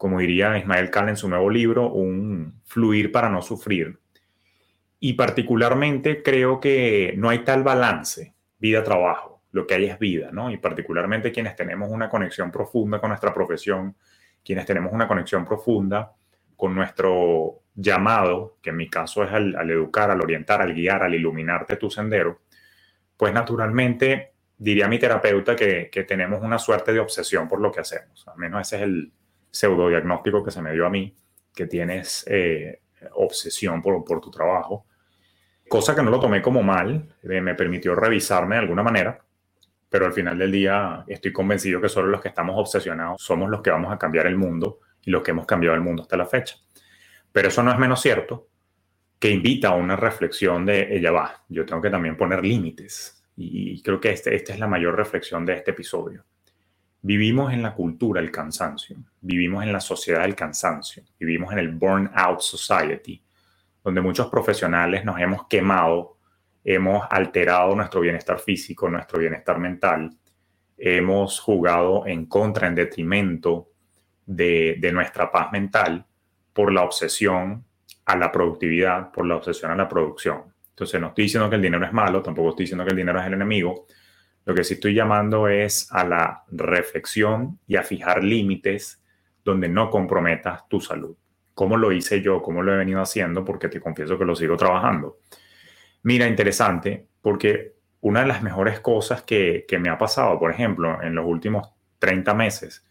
Como 0.00 0.18
diría 0.18 0.56
Ismael 0.56 0.88
Kahn 0.88 1.10
en 1.10 1.16
su 1.18 1.28
nuevo 1.28 1.50
libro, 1.50 1.92
un 1.92 2.62
fluir 2.64 3.12
para 3.12 3.28
no 3.28 3.42
sufrir. 3.42 4.00
Y 4.98 5.12
particularmente 5.12 6.22
creo 6.22 6.58
que 6.58 7.12
no 7.18 7.28
hay 7.28 7.40
tal 7.40 7.62
balance 7.62 8.32
vida-trabajo, 8.58 9.42
lo 9.52 9.66
que 9.66 9.74
hay 9.74 9.84
es 9.84 9.98
vida, 9.98 10.30
¿no? 10.32 10.50
Y 10.50 10.56
particularmente 10.56 11.30
quienes 11.30 11.54
tenemos 11.54 11.90
una 11.90 12.08
conexión 12.08 12.50
profunda 12.50 12.98
con 12.98 13.10
nuestra 13.10 13.34
profesión, 13.34 13.94
quienes 14.42 14.64
tenemos 14.64 14.90
una 14.90 15.06
conexión 15.06 15.44
profunda 15.44 16.14
con 16.56 16.74
nuestro 16.74 17.60
llamado, 17.74 18.56
que 18.62 18.70
en 18.70 18.76
mi 18.78 18.88
caso 18.88 19.22
es 19.24 19.30
al, 19.30 19.70
educar, 19.70 20.10
al 20.10 20.22
orientar, 20.22 20.62
al 20.62 20.72
guiar, 20.72 21.02
al 21.02 21.14
iluminarte 21.14 21.76
tu 21.76 21.90
sendero, 21.90 22.40
pues 23.18 23.34
naturalmente 23.34 24.32
diría 24.56 24.88
mi 24.88 24.98
terapeuta 24.98 25.54
que, 25.54 25.90
que 25.92 26.04
tenemos 26.04 26.40
una 26.40 26.58
suerte 26.58 26.90
de 26.90 27.00
obsesión 27.00 27.46
por 27.46 27.60
lo 27.60 27.70
que 27.70 27.80
hacemos. 27.80 28.26
Al 28.28 28.38
menos 28.38 28.62
ese 28.62 28.76
es 28.76 28.82
el, 28.82 29.12
pseudodiagnóstico 29.50 30.44
que 30.44 30.50
se 30.50 30.62
me 30.62 30.72
dio 30.72 30.86
a 30.86 30.90
mí, 30.90 31.14
que 31.54 31.66
tienes 31.66 32.24
eh, 32.28 32.82
obsesión 33.12 33.82
por, 33.82 34.04
por 34.04 34.20
tu 34.20 34.30
trabajo, 34.30 34.86
cosa 35.68 35.94
que 35.94 36.02
no 36.02 36.10
lo 36.10 36.18
tomé 36.18 36.42
como 36.42 36.62
mal, 36.62 37.14
eh, 37.22 37.40
me 37.40 37.54
permitió 37.54 37.94
revisarme 37.94 38.56
de 38.56 38.62
alguna 38.62 38.82
manera, 38.82 39.24
pero 39.88 40.06
al 40.06 40.12
final 40.12 40.36
del 40.36 40.50
día 40.50 41.04
estoy 41.06 41.32
convencido 41.32 41.80
que 41.80 41.88
solo 41.88 42.08
los 42.08 42.20
que 42.20 42.28
estamos 42.28 42.56
obsesionados 42.58 43.22
somos 43.22 43.48
los 43.48 43.60
que 43.62 43.70
vamos 43.70 43.92
a 43.92 43.98
cambiar 43.98 44.26
el 44.26 44.36
mundo 44.36 44.80
y 45.04 45.10
los 45.10 45.22
que 45.22 45.30
hemos 45.30 45.46
cambiado 45.46 45.76
el 45.76 45.82
mundo 45.82 46.02
hasta 46.02 46.16
la 46.16 46.26
fecha. 46.26 46.56
Pero 47.32 47.48
eso 47.48 47.62
no 47.62 47.70
es 47.70 47.78
menos 47.78 48.00
cierto 48.00 48.48
que 49.18 49.30
invita 49.30 49.68
a 49.68 49.74
una 49.74 49.96
reflexión 49.96 50.66
de 50.66 50.96
ella 50.96 51.12
va, 51.12 51.44
yo 51.48 51.66
tengo 51.66 51.82
que 51.82 51.90
también 51.90 52.16
poner 52.16 52.44
límites. 52.44 53.22
Y 53.36 53.80
creo 53.82 54.00
que 54.00 54.10
este, 54.10 54.34
esta 54.34 54.52
es 54.52 54.58
la 54.58 54.66
mayor 54.66 54.96
reflexión 54.96 55.46
de 55.46 55.54
este 55.54 55.70
episodio. 55.70 56.24
Vivimos 57.02 57.52
en 57.52 57.62
la 57.62 57.74
cultura 57.74 58.20
del 58.20 58.30
cansancio, 58.30 58.96
vivimos 59.22 59.64
en 59.64 59.72
la 59.72 59.80
sociedad 59.80 60.20
del 60.20 60.34
cansancio, 60.34 61.02
vivimos 61.18 61.50
en 61.52 61.58
el 61.58 61.70
burnout 61.70 62.40
society, 62.40 63.22
donde 63.82 64.02
muchos 64.02 64.28
profesionales 64.28 65.02
nos 65.04 65.18
hemos 65.18 65.46
quemado, 65.46 66.18
hemos 66.62 67.06
alterado 67.08 67.74
nuestro 67.74 68.02
bienestar 68.02 68.38
físico, 68.38 68.90
nuestro 68.90 69.18
bienestar 69.18 69.58
mental, 69.58 70.10
hemos 70.76 71.40
jugado 71.40 72.06
en 72.06 72.26
contra, 72.26 72.66
en 72.66 72.74
detrimento 72.74 73.70
de, 74.26 74.90
nuestra 74.92 75.32
paz 75.32 75.50
mental 75.52 76.04
por 76.52 76.72
la 76.72 76.82
obsesión 76.82 77.64
a 78.04 78.16
la 78.16 78.30
productividad, 78.30 79.10
por 79.10 79.26
la 79.26 79.36
obsesión 79.36 79.70
a 79.70 79.76
la 79.76 79.88
producción. 79.88 80.44
Entonces 80.68 81.00
no 81.00 81.08
estoy 81.08 81.24
diciendo 81.24 81.48
que 81.48 81.56
el 81.56 81.62
dinero 81.62 81.84
es 81.84 81.92
malo, 81.92 82.22
tampoco 82.22 82.50
estoy 82.50 82.64
diciendo 82.64 82.84
que 82.84 82.90
el 82.90 82.96
dinero 82.96 83.20
es 83.20 83.26
el 83.26 83.34
enemigo, 83.34 83.86
lo 84.44 84.54
que 84.54 84.64
sí 84.64 84.74
estoy 84.74 84.94
llamando 84.94 85.48
es 85.48 85.88
a 85.92 86.04
la 86.04 86.44
reflexión 86.50 87.58
y 87.66 87.76
a 87.76 87.82
fijar 87.82 88.24
límites 88.24 89.02
donde 89.44 89.68
no 89.68 89.90
comprometas 89.90 90.68
tu 90.68 90.80
salud. 90.80 91.16
¿Cómo 91.54 91.76
lo 91.76 91.92
hice 91.92 92.22
yo? 92.22 92.40
¿Cómo 92.42 92.62
lo 92.62 92.72
he 92.72 92.78
venido 92.78 93.00
haciendo? 93.00 93.44
Porque 93.44 93.68
te 93.68 93.80
confieso 93.80 94.18
que 94.18 94.24
lo 94.24 94.34
sigo 94.34 94.56
trabajando. 94.56 95.18
Mira, 96.02 96.26
interesante, 96.26 97.06
porque 97.20 97.74
una 98.00 98.20
de 98.22 98.28
las 98.28 98.42
mejores 98.42 98.80
cosas 98.80 99.22
que, 99.22 99.66
me 99.78 99.90
ha 99.90 99.98
pasado, 99.98 100.38
por 100.38 100.50
ejemplo, 100.50 101.02
en 101.02 101.14
los 101.14 101.26
últimos 101.26 101.68
30 101.98 102.32
meses, 102.34 102.86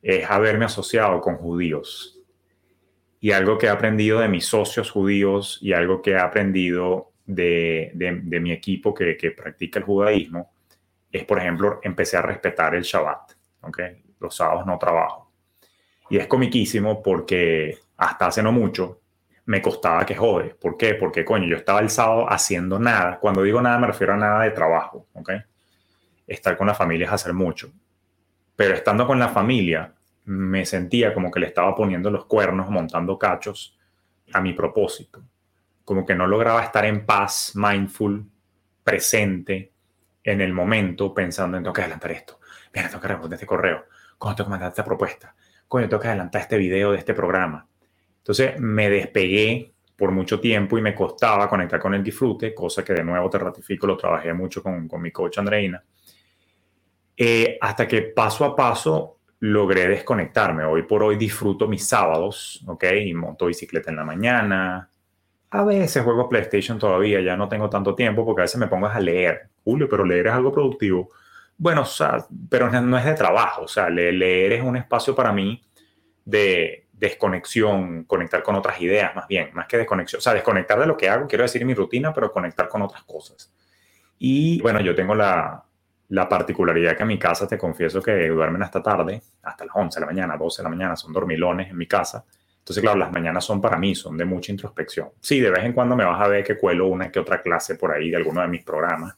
es 0.00 0.28
haberme 0.30 0.64
asociado 0.64 1.20
con 1.20 1.36
judíos. 1.36 2.18
Y 3.20 3.32
algo 3.32 3.58
que 3.58 3.66
he 3.66 3.70
aprendido 3.70 4.20
de 4.20 4.28
mis 4.28 4.46
socios 4.46 4.90
judíos 4.90 5.58
y 5.60 5.72
algo 5.74 6.00
que 6.00 6.12
he 6.12 6.18
aprendido 6.18 7.12
de, 7.26 7.92
mi 8.40 8.52
equipo 8.52 8.94
que 8.94 9.34
practica 9.36 9.80
el 9.80 9.84
judaísmo, 9.84 10.50
es, 11.10 11.24
por 11.24 11.38
ejemplo, 11.38 11.80
empecé 11.82 12.16
a 12.16 12.22
respetar 12.22 12.74
el 12.74 12.82
Shabbat. 12.82 13.32
¿okay? 13.62 14.02
Los 14.20 14.36
sábados 14.36 14.66
no 14.66 14.78
trabajo. 14.78 15.32
Y 16.10 16.18
es 16.18 16.26
comiquísimo 16.26 17.02
porque 17.02 17.78
hasta 17.96 18.26
hace 18.26 18.42
no 18.42 18.52
mucho 18.52 19.00
me 19.46 19.62
costaba 19.62 20.04
que 20.04 20.14
jode. 20.14 20.54
¿Por 20.54 20.76
qué? 20.76 20.94
Porque, 20.94 21.24
coño, 21.24 21.46
yo 21.46 21.56
estaba 21.56 21.80
el 21.80 21.90
sábado 21.90 22.30
haciendo 22.30 22.78
nada. 22.78 23.18
Cuando 23.18 23.42
digo 23.42 23.62
nada 23.62 23.78
me 23.78 23.86
refiero 23.86 24.12
a 24.12 24.16
nada 24.16 24.42
de 24.42 24.50
trabajo. 24.50 25.06
¿okay? 25.14 25.40
Estar 26.26 26.56
con 26.56 26.66
la 26.66 26.74
familia 26.74 27.06
es 27.06 27.12
hacer 27.12 27.32
mucho. 27.32 27.70
Pero 28.54 28.74
estando 28.74 29.06
con 29.06 29.18
la 29.18 29.28
familia, 29.28 29.94
me 30.26 30.66
sentía 30.66 31.14
como 31.14 31.30
que 31.30 31.40
le 31.40 31.46
estaba 31.46 31.74
poniendo 31.74 32.10
los 32.10 32.26
cuernos, 32.26 32.68
montando 32.68 33.18
cachos 33.18 33.78
a 34.32 34.40
mi 34.40 34.52
propósito. 34.52 35.22
Como 35.84 36.04
que 36.04 36.14
no 36.14 36.26
lograba 36.26 36.62
estar 36.62 36.84
en 36.84 37.06
paz, 37.06 37.52
mindful, 37.54 38.26
presente, 38.84 39.72
en 40.30 40.40
el 40.40 40.52
momento 40.52 41.14
pensando 41.14 41.56
en 41.56 41.62
tengo 41.62 41.72
que 41.72 41.82
adelantar 41.82 42.10
esto, 42.12 42.40
mira, 42.74 42.88
tengo 42.88 43.00
que 43.00 43.08
responder 43.08 43.36
este 43.36 43.46
correo, 43.46 43.84
cómo 44.18 44.34
tengo 44.34 44.48
que 44.48 44.50
mandar 44.50 44.68
esta 44.70 44.84
propuesta, 44.84 45.34
coño, 45.66 45.88
tengo 45.88 46.00
que 46.00 46.08
adelantar 46.08 46.42
este 46.42 46.56
video 46.56 46.92
de 46.92 46.98
este 46.98 47.14
programa. 47.14 47.66
Entonces 48.18 48.60
me 48.60 48.90
despegué 48.90 49.72
por 49.96 50.10
mucho 50.10 50.38
tiempo 50.38 50.78
y 50.78 50.82
me 50.82 50.94
costaba 50.94 51.48
conectar 51.48 51.80
con 51.80 51.94
el 51.94 52.04
disfrute, 52.04 52.54
cosa 52.54 52.84
que 52.84 52.92
de 52.92 53.02
nuevo 53.02 53.28
te 53.30 53.38
ratifico, 53.38 53.86
lo 53.86 53.96
trabajé 53.96 54.32
mucho 54.32 54.62
con, 54.62 54.86
con 54.86 55.00
mi 55.00 55.10
coach 55.10 55.38
Andreina, 55.38 55.82
eh, 57.16 57.58
hasta 57.60 57.88
que 57.88 58.02
paso 58.02 58.44
a 58.44 58.54
paso 58.54 59.18
logré 59.40 59.88
desconectarme. 59.88 60.64
Hoy 60.64 60.82
por 60.82 61.02
hoy 61.02 61.16
disfruto 61.16 61.66
mis 61.66 61.86
sábados, 61.86 62.62
¿ok? 62.66 62.84
Y 63.04 63.14
monto 63.14 63.46
bicicleta 63.46 63.90
en 63.90 63.96
la 63.96 64.04
mañana, 64.04 64.90
a 65.50 65.64
veces 65.64 66.04
juego 66.04 66.28
PlayStation 66.28 66.78
todavía, 66.78 67.20
ya 67.20 67.36
no 67.36 67.48
tengo 67.48 67.70
tanto 67.70 67.94
tiempo 67.94 68.24
porque 68.24 68.42
a 68.42 68.44
veces 68.44 68.60
me 68.60 68.68
pongo 68.68 68.86
a 68.86 69.00
leer. 69.00 69.48
Julio, 69.64 69.88
pero 69.88 70.04
leer 70.04 70.26
es 70.26 70.32
algo 70.32 70.52
productivo. 70.52 71.10
Bueno, 71.56 71.82
o 71.82 71.86
sea, 71.86 72.26
pero 72.48 72.70
no 72.70 72.98
es 72.98 73.04
de 73.04 73.14
trabajo, 73.14 73.62
o 73.62 73.68
sea, 73.68 73.88
leer 73.90 74.52
es 74.52 74.62
un 74.62 74.76
espacio 74.76 75.14
para 75.14 75.32
mí 75.32 75.62
de 76.24 76.86
desconexión, 76.92 78.04
conectar 78.04 78.42
con 78.42 78.54
otras 78.56 78.80
ideas, 78.80 79.14
más 79.14 79.26
bien, 79.26 79.50
más 79.54 79.66
que 79.66 79.78
desconexión. 79.78 80.18
O 80.18 80.22
sea, 80.22 80.34
desconectar 80.34 80.78
de 80.78 80.86
lo 80.86 80.96
que 80.96 81.08
hago, 81.08 81.26
quiero 81.26 81.42
decir 81.42 81.64
mi 81.64 81.74
rutina, 81.74 82.12
pero 82.12 82.30
conectar 82.32 82.68
con 82.68 82.82
otras 82.82 83.02
cosas. 83.04 83.52
Y 84.18 84.60
bueno, 84.60 84.80
yo 84.80 84.94
tengo 84.94 85.14
la, 85.14 85.64
la 86.08 86.28
particularidad 86.28 86.96
que 86.96 87.02
en 87.02 87.08
mi 87.08 87.18
casa, 87.18 87.46
te 87.46 87.58
confieso 87.58 88.02
que 88.02 88.28
duermen 88.28 88.62
hasta 88.62 88.82
tarde, 88.82 89.22
hasta 89.42 89.64
las 89.64 89.74
11 89.76 89.98
de 89.98 90.00
la 90.00 90.12
mañana, 90.12 90.36
12 90.36 90.62
de 90.62 90.64
la 90.64 90.70
mañana, 90.70 90.96
son 90.96 91.12
dormilones 91.12 91.70
en 91.70 91.76
mi 91.76 91.86
casa. 91.86 92.24
Entonces, 92.68 92.82
claro, 92.82 92.98
las 92.98 93.10
mañanas 93.10 93.46
son 93.46 93.62
para 93.62 93.78
mí, 93.78 93.94
son 93.94 94.18
de 94.18 94.26
mucha 94.26 94.52
introspección. 94.52 95.08
Sí, 95.20 95.40
de 95.40 95.50
vez 95.50 95.64
en 95.64 95.72
cuando 95.72 95.96
me 95.96 96.04
vas 96.04 96.20
a 96.20 96.28
ver 96.28 96.44
que 96.44 96.58
cuelo 96.58 96.86
una 96.88 97.10
que 97.10 97.18
otra 97.18 97.40
clase 97.40 97.76
por 97.76 97.92
ahí 97.92 98.10
de 98.10 98.16
alguno 98.18 98.42
de 98.42 98.48
mis 98.48 98.62
programas, 98.62 99.16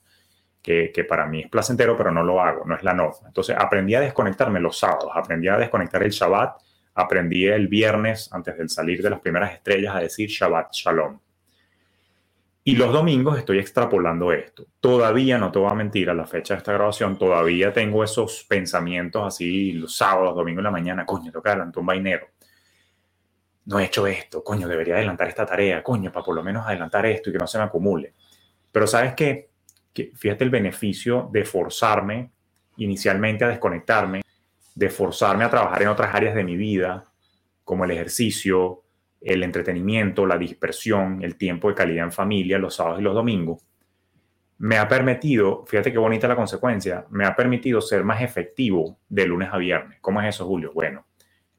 que, 0.63 1.05
para 1.09 1.27
mí 1.27 1.41
es 1.41 1.51
placentero, 1.51 1.97
pero 1.97 2.13
no 2.13 2.23
lo 2.23 2.41
hago, 2.41 2.65
no 2.65 2.77
es 2.77 2.85
la 2.85 2.95
norma. 2.95 3.27
Entonces, 3.27 3.57
aprendí 3.59 3.97
a 3.97 4.01
desconectarme 4.03 4.61
los 4.61 4.79
sábados, 4.79 5.11
aprendí 5.13 5.49
a 5.49 5.57
desconectar 5.57 6.01
el 6.01 6.11
Shabbat, 6.11 6.63
aprendí 6.95 7.49
el 7.49 7.67
viernes, 7.67 8.33
antes 8.33 8.57
de 8.57 8.69
salir 8.69 9.03
de 9.03 9.11
las 9.11 9.19
primeras 9.19 9.53
estrellas, 9.53 9.97
a 9.97 9.99
decir 9.99 10.29
Shabbat 10.29 10.73
Shalom. 10.73 11.19
Y 12.63 12.77
los 12.77 12.93
domingos 12.93 13.37
estoy 13.37 13.59
extrapolando 13.59 14.31
esto. 14.31 14.65
Todavía, 14.79 15.39
no 15.39 15.51
te 15.51 15.59
voy 15.59 15.73
a 15.73 15.75
mentir, 15.75 16.09
a 16.09 16.15
la 16.15 16.29
fecha 16.29 16.55
de 16.55 16.59
esta 16.59 16.73
grabación, 16.73 17.19
todavía 17.19 17.73
tengo 17.73 18.05
esos 18.05 18.45
pensamientos 18.49 19.27
así 19.27 19.73
los 19.73 19.97
sábados, 19.97 20.37
domingo 20.37 20.61
en 20.61 20.65
la 20.65 20.71
mañana, 20.71 21.05
coño, 21.05 21.33
adelantar 21.35 21.81
un 21.81 21.87
vainero 21.87 22.29
no 23.71 23.79
he 23.79 23.85
hecho 23.85 24.05
esto, 24.05 24.43
coño, 24.43 24.67
debería 24.67 24.97
adelantar 24.97 25.29
esta 25.29 25.47
tarea, 25.47 25.81
coño, 25.81 26.11
para 26.11 26.25
por 26.25 26.35
lo 26.35 26.43
menos 26.43 26.67
adelantar 26.67 27.07
esto 27.07 27.31
y 27.31 27.33
que 27.33 27.39
no 27.39 27.47
se 27.47 27.57
me 27.57 27.63
acumule. 27.63 28.15
Pero 28.73 28.85
sabes 28.89 29.15
qué? 29.15 29.51
Fíjate 30.17 30.43
el 30.43 30.51
beneficio 30.51 31.29
de 31.33 31.45
forzarme 31.45 32.33
inicialmente 32.79 33.45
a 33.45 33.49
desconectarme, 33.49 34.23
de 34.75 34.91
forzarme 34.91 35.45
a 35.45 35.51
trabajar 35.51 35.83
en 35.83 35.89
otras 35.89 36.13
áreas 36.13 36.35
de 36.35 36.43
mi 36.43 36.57
vida, 36.57 37.13
como 37.63 37.85
el 37.85 37.93
ejercicio, 37.93 38.83
el 39.21 39.45
entretenimiento, 39.45 40.27
la 40.27 40.37
dispersión, 40.37 41.23
el 41.23 41.37
tiempo 41.37 41.69
de 41.69 41.77
calidad 41.77 42.07
en 42.07 42.13
familia, 42.13 42.59
los 42.59 42.75
sábados 42.75 42.99
y 42.99 43.05
los 43.05 43.15
domingos, 43.15 43.65
me 44.59 44.79
ha 44.79 44.89
permitido, 44.89 45.65
fíjate 45.65 45.93
qué 45.93 45.99
bonita 45.99 46.27
la 46.27 46.35
consecuencia, 46.35 47.07
me 47.11 47.25
ha 47.25 47.37
permitido 47.37 47.81
ser 47.81 48.03
más 48.03 48.21
efectivo 48.21 48.99
de 49.09 49.27
lunes 49.27 49.49
a 49.53 49.59
viernes. 49.59 49.99
¿Cómo 50.01 50.21
es 50.21 50.35
eso, 50.35 50.45
Julio? 50.45 50.73
Bueno, 50.75 51.07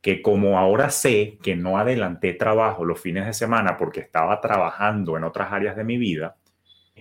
que 0.01 0.21
como 0.21 0.57
ahora 0.57 0.89
sé 0.89 1.37
que 1.43 1.55
no 1.55 1.77
adelanté 1.77 2.33
trabajo 2.33 2.83
los 2.83 2.99
fines 2.99 3.25
de 3.27 3.33
semana 3.33 3.77
porque 3.77 3.99
estaba 3.99 4.41
trabajando 4.41 5.15
en 5.15 5.23
otras 5.23 5.51
áreas 5.51 5.75
de 5.75 5.83
mi 5.83 5.97
vida, 5.97 6.35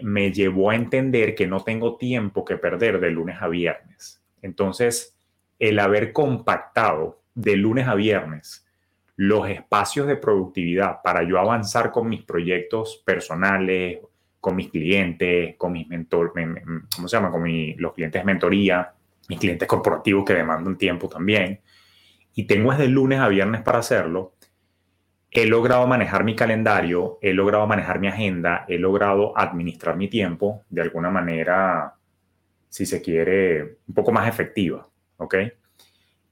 me 0.03 0.33
llevó 0.33 0.71
a 0.71 0.77
entender 0.77 1.35
que 1.35 1.47
no 1.47 1.65
tengo 1.65 1.97
tiempo 1.97 2.45
que 2.45 2.57
perder 2.57 3.01
de 3.01 3.11
lunes 3.11 3.39
a 3.41 3.49
viernes. 3.49 4.23
Entonces, 4.43 5.17
el 5.59 5.79
haber 5.79 6.13
compactado 6.13 7.23
de 7.35 7.57
lunes 7.57 7.89
a 7.89 7.95
viernes 7.95 8.67
los 9.17 9.49
espacios 9.49 10.07
de 10.07 10.17
productividad 10.17 11.03
para 11.03 11.23
yo 11.23 11.39
avanzar 11.39 11.91
con 11.91 12.09
mis 12.09 12.23
proyectos 12.23 13.03
personales, 13.05 13.99
con 14.41 14.57
mis 14.57 14.71
clientes, 14.71 15.57
con 15.57 15.73
mis 15.73 15.87
mentores, 15.89 16.33
¿cómo 16.95 17.07
se 17.07 17.17
llama? 17.17 17.31
Con 17.31 17.45
los 17.77 17.93
clientes 17.93 18.21
de 18.21 18.25
mentoría, 18.25 18.93
mis 19.29 19.39
clientes 19.39 19.69
corporativos 19.69 20.25
que 20.25 20.35
demandan 20.35 20.79
tiempo 20.79 21.09
también 21.09 21.61
y 22.35 22.45
tengo 22.45 22.71
desde 22.71 22.89
lunes 22.89 23.21
a 23.21 23.29
viernes 23.29 23.63
para 23.63 23.79
hacerlo, 23.79 24.35
he 25.31 25.47
logrado 25.47 25.87
manejar 25.87 26.25
mi 26.25 26.35
calendario, 26.35 27.19
he 27.23 27.33
logrado 27.33 27.67
manejar 27.67 28.01
mi 28.01 28.09
agenda, 28.09 28.65
he 28.69 28.79
logrado 28.79 29.37
administrar 29.39 29.97
mi 29.97 30.09
tiempo 30.09 30.65
de 30.69 30.83
alguna 30.83 31.11
manera, 31.11 31.95
si 32.69 32.85
se 32.85 33.01
quiere, 33.01 33.79
un 33.87 33.95
poco 33.95 34.11
más 34.11 34.29
efectiva, 34.29 34.89
¿ok? 35.19 35.35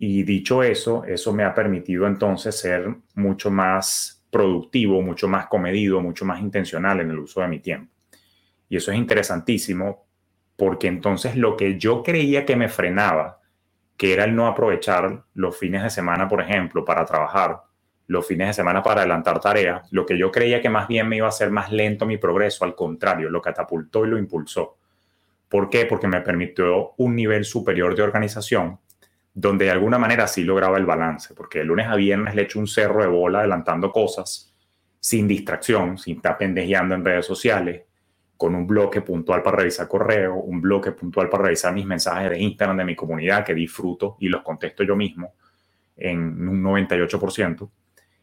Y 0.01 0.23
dicho 0.23 0.63
eso, 0.63 1.05
eso 1.05 1.33
me 1.33 1.45
ha 1.45 1.55
permitido 1.55 2.07
entonces 2.07 2.59
ser 2.59 2.89
mucho 3.15 3.51
más 3.51 4.25
productivo, 4.31 5.03
mucho 5.03 5.29
más 5.29 5.47
comedido, 5.47 6.01
mucho 6.01 6.25
más 6.25 6.41
intencional 6.41 7.01
en 7.01 7.11
el 7.11 7.19
uso 7.19 7.41
de 7.41 7.49
mi 7.49 7.61
tiempo. 7.61 7.93
Y 8.69 8.77
eso 8.77 8.93
es 8.93 8.99
interesantísimo 8.99 10.07
porque 10.57 10.89
entonces 10.89 11.37
lo 11.37 11.57
que 11.57 11.79
yo 11.79 12.03
creía 12.03 12.45
que 12.45 12.57
me 12.57 12.69
frenaba 12.69 13.38
que 13.99 14.13
era 14.13 14.25
el 14.25 14.35
no 14.35 14.47
aprovechar 14.47 15.25
los 15.35 15.59
fines 15.59 15.83
de 15.83 15.91
semana, 15.91 16.29
por 16.29 16.41
ejemplo, 16.41 16.85
para 16.85 17.05
trabajar, 17.05 17.61
los 18.07 18.27
fines 18.27 18.47
de 18.47 18.53
semana 18.55 18.83
para 18.83 19.01
adelantar 19.03 19.41
tareas, 19.41 19.87
lo 19.91 20.07
que 20.07 20.17
yo 20.17 20.31
creía 20.31 20.63
que 20.63 20.71
más 20.71 20.89
bien 20.89 21.09
me 21.09 21.17
iba 21.17 21.27
a 21.27 21.31
hacer 21.31 21.51
más 21.51 21.71
lento 21.73 22.07
mi 22.07 22.17
progreso, 22.17 22.65
al 22.65 22.75
contrario, 22.75 23.29
lo 23.29 23.43
catapultó 23.43 24.07
y 24.07 24.09
lo 24.09 24.17
impulsó. 24.17 24.79
¿Por 25.49 25.69
qué? 25.69 25.85
Porque 25.85 26.07
me 26.07 26.21
permitió 26.21 26.93
un 26.97 27.17
nivel 27.17 27.45
superior 27.45 27.95
de 27.97 28.03
organización, 28.03 28.79
donde 29.35 29.67
de 29.67 29.73
alguna 29.73 29.99
manera 29.99 30.29
sí 30.29 30.45
lograba 30.45 30.79
el 30.79 30.87
balance, 30.87 31.35
porque 31.35 31.59
de 31.59 31.65
lunes 31.65 31.89
a 31.89 31.97
viernes 31.97 32.35
le 32.35 32.43
echo 32.43 32.61
un 32.61 32.69
cerro 32.69 33.03
de 33.03 33.09
bola 33.09 33.41
adelantando 33.41 33.91
cosas 33.91 34.55
sin 35.01 35.27
distracción, 35.27 35.99
sin 35.99 36.17
estar 36.17 36.39
pendejeando 36.39 36.95
en 36.95 37.05
redes 37.05 37.27
sociales, 37.27 37.83
con 38.39 38.55
un 38.55 38.67
bloque 38.69 39.03
puntual 39.03 39.43
para 39.43 39.59
revisar 39.59 39.89
correo, 39.89 40.37
un 40.37 40.61
bloque 40.61 40.93
puntual 40.93 41.29
para 41.29 41.43
revisar 41.43 41.75
mis 41.75 41.85
mensajes 41.85 42.31
de 42.31 42.39
Instagram 42.39 42.79
de 42.79 42.85
mi 42.85 42.95
comunidad 42.95 43.45
que 43.45 43.53
disfruto 43.53 44.17
y 44.21 44.29
los 44.29 44.43
contesto 44.43 44.85
yo 44.85 44.95
mismo 44.95 45.35
en 45.97 46.49
un 46.49 46.63
98%, 46.63 47.69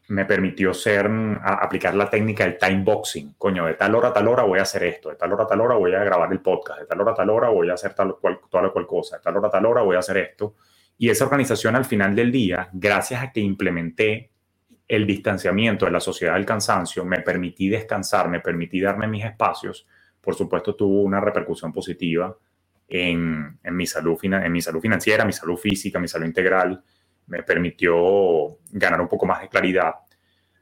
me 0.08 0.24
permitió 0.24 0.72
ser, 0.72 1.10
aplicar 1.42 1.94
la 1.94 2.08
técnica 2.08 2.44
del 2.44 2.56
time 2.56 2.82
boxing. 2.82 3.34
Coño, 3.36 3.66
de 3.66 3.74
tal 3.74 3.94
hora 3.94 4.08
a 4.08 4.12
tal 4.14 4.26
hora 4.28 4.44
voy 4.44 4.58
a 4.58 4.62
hacer 4.62 4.84
esto, 4.84 5.10
de 5.10 5.16
tal 5.16 5.34
hora 5.34 5.44
a 5.44 5.46
tal 5.46 5.60
hora 5.60 5.74
voy 5.74 5.94
a 5.94 6.02
grabar 6.02 6.32
el 6.32 6.40
podcast, 6.40 6.80
de 6.80 6.86
tal 6.86 7.02
hora 7.02 7.12
a 7.12 7.14
tal 7.14 7.28
hora 7.28 7.48
voy 7.50 7.68
a 7.68 7.74
hacer 7.74 7.92
tal 7.92 8.16
cual, 8.18 8.40
toda 8.50 8.72
cual 8.72 8.86
cosa, 8.86 9.18
de 9.18 9.22
tal 9.22 9.36
hora 9.36 9.48
a 9.48 9.50
tal 9.50 9.66
hora 9.66 9.82
voy 9.82 9.96
a 9.96 9.98
hacer 9.98 10.16
esto. 10.16 10.54
Y 10.96 11.10
esa 11.10 11.24
organización 11.24 11.76
al 11.76 11.84
final 11.84 12.16
del 12.16 12.32
día, 12.32 12.70
gracias 12.72 13.22
a 13.22 13.32
que 13.32 13.40
implementé 13.40 14.30
el 14.88 15.06
distanciamiento 15.06 15.84
de 15.84 15.90
la 15.90 16.00
sociedad 16.00 16.34
del 16.34 16.46
cansancio, 16.46 17.04
me 17.04 17.20
permití 17.20 17.68
descansar, 17.68 18.30
me 18.30 18.40
permití 18.40 18.80
darme 18.80 19.08
mis 19.08 19.24
espacios, 19.24 19.86
por 20.26 20.34
supuesto 20.34 20.74
tuvo 20.74 21.02
una 21.02 21.20
repercusión 21.20 21.72
positiva 21.72 22.36
en, 22.88 23.60
mi, 23.62 23.86
salud, 23.86 24.18
en 24.24 24.50
mi 24.50 24.60
salud 24.60 24.80
financiera, 24.80 25.24
mi 25.24 25.32
salud 25.32 25.56
física, 25.56 26.00
mi 26.00 26.08
salud 26.08 26.26
integral, 26.26 26.82
me 27.28 27.44
permitió 27.44 28.58
ganar 28.72 29.00
un 29.00 29.06
poco 29.06 29.24
más 29.24 29.40
de 29.40 29.48
claridad. 29.48 29.94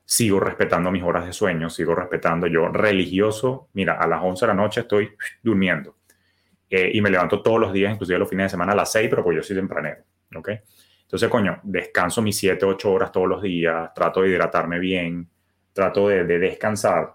Sigo 0.04 0.38
respetando 0.38 0.90
mis 0.90 1.02
horas 1.02 1.25
de 1.25 1.33
sueño, 1.33 1.71
sigo 1.71 1.94
respetando 1.94 2.47
yo 2.47 2.68
religioso. 2.68 3.71
Mira, 3.73 3.94
a 3.94 4.06
las 4.06 4.23
11 4.23 4.44
de 4.44 4.49
la 4.49 4.54
noche 4.54 4.80
estoy 4.83 5.09
durmiendo 5.42 5.97
eh, 6.68 6.90
y 6.92 7.00
me 7.00 7.09
levanto 7.09 7.40
todos 7.40 7.59
los 7.59 7.73
días, 7.73 7.94
inclusive 7.94 8.18
los 8.18 8.28
fines 8.28 8.44
de 8.44 8.50
semana 8.50 8.73
a 8.73 8.76
las 8.76 8.92
6, 8.92 9.09
pero 9.09 9.25
pues 9.25 9.35
yo 9.35 9.42
soy 9.42 9.56
tempranero. 9.56 10.04
¿ok? 10.37 10.50
Entonces, 11.04 11.30
coño, 11.30 11.61
descanso 11.62 12.21
mis 12.21 12.37
7, 12.37 12.66
8 12.66 12.92
horas 12.92 13.11
todos 13.11 13.28
los 13.28 13.40
días, 13.40 13.94
trato 13.94 14.21
de 14.21 14.28
hidratarme 14.28 14.78
bien, 14.78 15.26
trato 15.73 16.09
de 16.09 16.38
descansar 16.38 17.14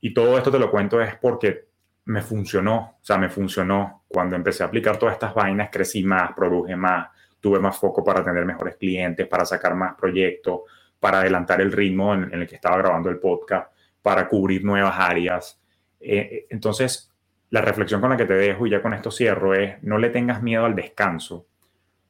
y 0.00 0.14
todo 0.14 0.36
esto 0.38 0.50
te 0.50 0.58
lo 0.58 0.70
cuento 0.70 1.00
es 1.00 1.16
porque 1.16 1.68
me 2.06 2.22
funcionó, 2.22 2.96
o 3.00 3.04
sea, 3.04 3.18
me 3.18 3.28
funcionó. 3.28 4.04
Cuando 4.08 4.36
empecé 4.36 4.62
a 4.62 4.66
aplicar 4.66 4.98
todas 4.98 5.14
estas 5.14 5.34
vainas, 5.34 5.68
crecí 5.70 6.02
más, 6.02 6.32
produje 6.32 6.74
más, 6.74 7.08
tuve 7.40 7.58
más 7.58 7.76
foco 7.78 8.02
para 8.02 8.24
tener 8.24 8.44
mejores 8.44 8.76
clientes, 8.76 9.26
para 9.26 9.44
sacar 9.44 9.74
más 9.74 9.94
proyectos, 9.94 10.62
para 10.98 11.20
adelantar 11.20 11.60
el 11.60 11.70
ritmo 11.70 12.14
en, 12.14 12.32
el 12.32 12.46
que 12.46 12.54
estaba 12.54 12.78
grabando 12.78 13.10
el 13.10 13.18
podcast, 13.18 13.72
para 14.02 14.28
cubrir 14.28 14.64
nuevas 14.64 14.94
áreas. 14.98 15.60
Eh, 16.00 16.16
eh, 16.16 16.46
entonces, 16.50 17.12
la 17.50 17.60
reflexión 17.60 18.00
con 18.00 18.10
la 18.10 18.16
que 18.16 18.26
te 18.26 18.34
dejo 18.34 18.66
y 18.66 18.70
ya 18.70 18.82
con 18.82 18.94
esto 18.94 19.10
cierro 19.10 19.54
es, 19.54 19.82
no 19.82 19.98
le 19.98 20.10
tengas 20.10 20.42
miedo 20.42 20.64
al 20.64 20.74
descanso, 20.74 21.46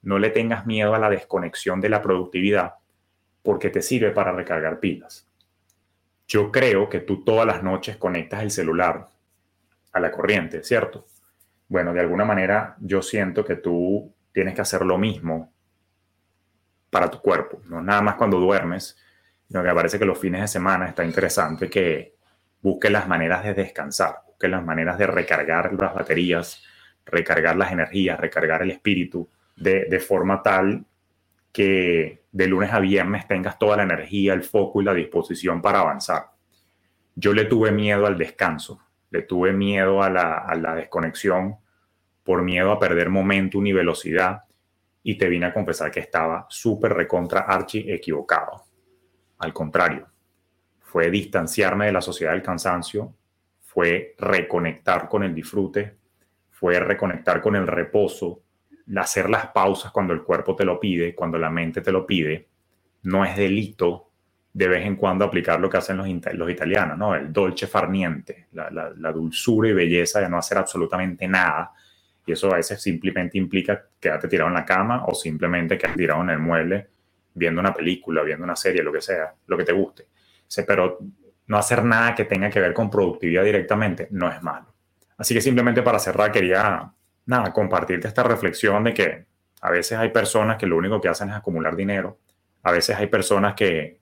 no 0.02 0.18
le 0.18 0.30
tengas 0.30 0.66
miedo 0.66 0.94
a 0.94 0.98
la 0.98 1.10
desconexión 1.10 1.80
de 1.80 1.88
la 1.88 2.02
productividad, 2.02 2.74
porque 3.42 3.70
te 3.70 3.82
sirve 3.82 4.10
para 4.10 4.32
recargar 4.32 4.80
pilas. 4.80 5.27
Yo 6.28 6.52
creo 6.52 6.90
que 6.90 7.00
tú 7.00 7.24
todas 7.24 7.46
las 7.46 7.62
noches 7.62 7.96
conectas 7.96 8.42
el 8.42 8.50
celular 8.50 9.08
a 9.92 10.00
la 10.00 10.12
corriente, 10.12 10.62
¿cierto? 10.62 11.06
Bueno, 11.68 11.94
de 11.94 12.00
alguna 12.00 12.26
manera 12.26 12.76
yo 12.80 13.00
siento 13.00 13.44
que 13.44 13.56
tú 13.56 14.14
tienes 14.30 14.54
que 14.54 14.60
hacer 14.60 14.82
lo 14.84 14.98
mismo 14.98 15.52
para 16.90 17.10
tu 17.10 17.20
cuerpo, 17.20 17.62
no 17.64 17.82
nada 17.82 18.02
más 18.02 18.14
cuando 18.16 18.38
duermes, 18.38 18.96
sino 19.46 19.62
que 19.62 19.68
me 19.68 19.74
parece 19.74 19.98
que 19.98 20.04
los 20.04 20.18
fines 20.18 20.42
de 20.42 20.48
semana 20.48 20.86
está 20.86 21.02
interesante 21.02 21.70
que 21.70 22.14
busques 22.60 22.90
las 22.90 23.08
maneras 23.08 23.42
de 23.44 23.54
descansar, 23.54 24.16
busques 24.26 24.50
las 24.50 24.64
maneras 24.64 24.98
de 24.98 25.06
recargar 25.06 25.72
las 25.72 25.94
baterías, 25.94 26.62
recargar 27.06 27.56
las 27.56 27.72
energías, 27.72 28.20
recargar 28.20 28.62
el 28.62 28.70
espíritu, 28.70 29.28
de, 29.56 29.86
de 29.86 30.00
forma 30.00 30.42
tal 30.42 30.84
que 31.52 32.24
de 32.38 32.46
lunes 32.46 32.72
a 32.72 32.78
viernes 32.78 33.26
tengas 33.26 33.58
toda 33.58 33.78
la 33.78 33.82
energía, 33.82 34.32
el 34.32 34.44
foco 34.44 34.80
y 34.80 34.84
la 34.84 34.94
disposición 34.94 35.60
para 35.60 35.80
avanzar. 35.80 36.26
Yo 37.16 37.32
le 37.32 37.46
tuve 37.46 37.72
miedo 37.72 38.06
al 38.06 38.16
descanso, 38.16 38.80
le 39.10 39.22
tuve 39.22 39.52
miedo 39.52 40.04
a 40.04 40.08
la, 40.08 40.74
desconexión 40.76 41.56
por 42.22 42.42
miedo 42.42 42.70
a 42.70 42.78
perder 42.78 43.08
momentum 43.08 43.66
y 43.66 43.72
velocidad 43.72 44.44
y 45.02 45.18
te 45.18 45.28
vine 45.28 45.46
a 45.46 45.52
confesar 45.52 45.90
que 45.90 45.98
estaba 45.98 46.46
súper 46.48 46.92
recontra 46.92 47.40
archi 47.40 47.90
equivocado. 47.90 48.66
Al 49.38 49.52
contrario, 49.52 50.06
fue 50.78 51.10
distanciarme 51.10 51.86
de 51.86 51.92
la 51.92 52.00
sociedad 52.00 52.34
del 52.34 52.42
cansancio, 52.42 53.16
fue 53.62 54.14
reconectar 54.16 55.08
con 55.08 55.24
el 55.24 55.34
disfrute, 55.34 55.96
fue 56.52 56.78
reconectar 56.78 57.40
con 57.40 57.56
el 57.56 57.66
reposo, 57.66 58.44
hacer 58.96 59.28
las 59.28 59.48
pausas 59.48 59.92
cuando 59.92 60.12
el 60.12 60.22
cuerpo 60.22 60.56
te 60.56 60.64
lo 60.64 60.80
pide, 60.80 61.14
cuando 61.14 61.38
la 61.38 61.50
mente 61.50 61.80
te 61.80 61.92
lo 61.92 62.06
pide, 62.06 62.48
no 63.02 63.24
es 63.24 63.36
delito 63.36 64.10
de 64.52 64.68
vez 64.68 64.86
en 64.86 64.96
cuando 64.96 65.24
aplicar 65.24 65.60
lo 65.60 65.68
que 65.68 65.76
hacen 65.76 65.96
los, 65.96 66.08
los 66.34 66.50
italianos, 66.50 66.98
¿no? 66.98 67.14
El 67.14 67.32
dolce 67.32 67.66
farniente, 67.66 68.46
la, 68.52 68.70
la, 68.70 69.12
dulzura 69.12 69.68
y 69.68 69.72
belleza 69.72 70.20
de 70.20 70.28
no 70.28 70.38
hacer 70.38 70.58
absolutamente 70.58 71.28
nada. 71.28 71.72
Y 72.26 72.32
eso 72.32 72.52
a 72.52 72.56
veces 72.56 72.82
simplemente 72.82 73.38
implica 73.38 73.84
quedarte 74.00 74.26
tirado 74.26 74.48
en 74.48 74.54
la 74.54 74.64
cama 74.64 75.04
o 75.06 75.14
simplemente 75.14 75.78
quedarte 75.78 75.98
tirado 75.98 76.22
en 76.22 76.30
el 76.30 76.38
mueble 76.38 76.88
viendo 77.34 77.60
una 77.60 77.72
película, 77.72 78.22
viendo 78.22 78.44
una 78.44 78.56
serie, 78.56 78.82
lo 78.82 78.92
que 78.92 79.00
sea, 79.00 79.32
lo 79.46 79.56
que 79.56 79.64
te 79.64 79.72
guste. 79.72 80.06
Pero 80.66 80.98
no 81.46 81.56
hacer 81.56 81.84
nada 81.84 82.14
que 82.14 82.24
tenga 82.24 82.50
que 82.50 82.60
ver 82.60 82.74
con 82.74 82.90
productividad 82.90 83.44
directamente 83.44 84.08
no 84.10 84.30
es 84.30 84.42
malo. 84.42 84.74
Así 85.16 85.34
que 85.34 85.40
simplemente 85.40 85.82
para 85.82 85.98
cerrar 85.98 86.32
quería 86.32 86.92
nada, 87.28 87.52
compartirte 87.52 88.08
esta 88.08 88.22
reflexión 88.22 88.84
de 88.84 88.94
que 88.94 89.26
a 89.60 89.70
veces 89.70 89.98
hay 89.98 90.08
personas 90.08 90.56
que 90.56 90.66
lo 90.66 90.76
único 90.78 90.98
que 90.98 91.08
hacen 91.08 91.28
es 91.28 91.36
acumular 91.36 91.76
dinero, 91.76 92.18
a 92.62 92.72
veces 92.72 92.96
hay 92.96 93.06
personas 93.06 93.54
que 93.54 94.00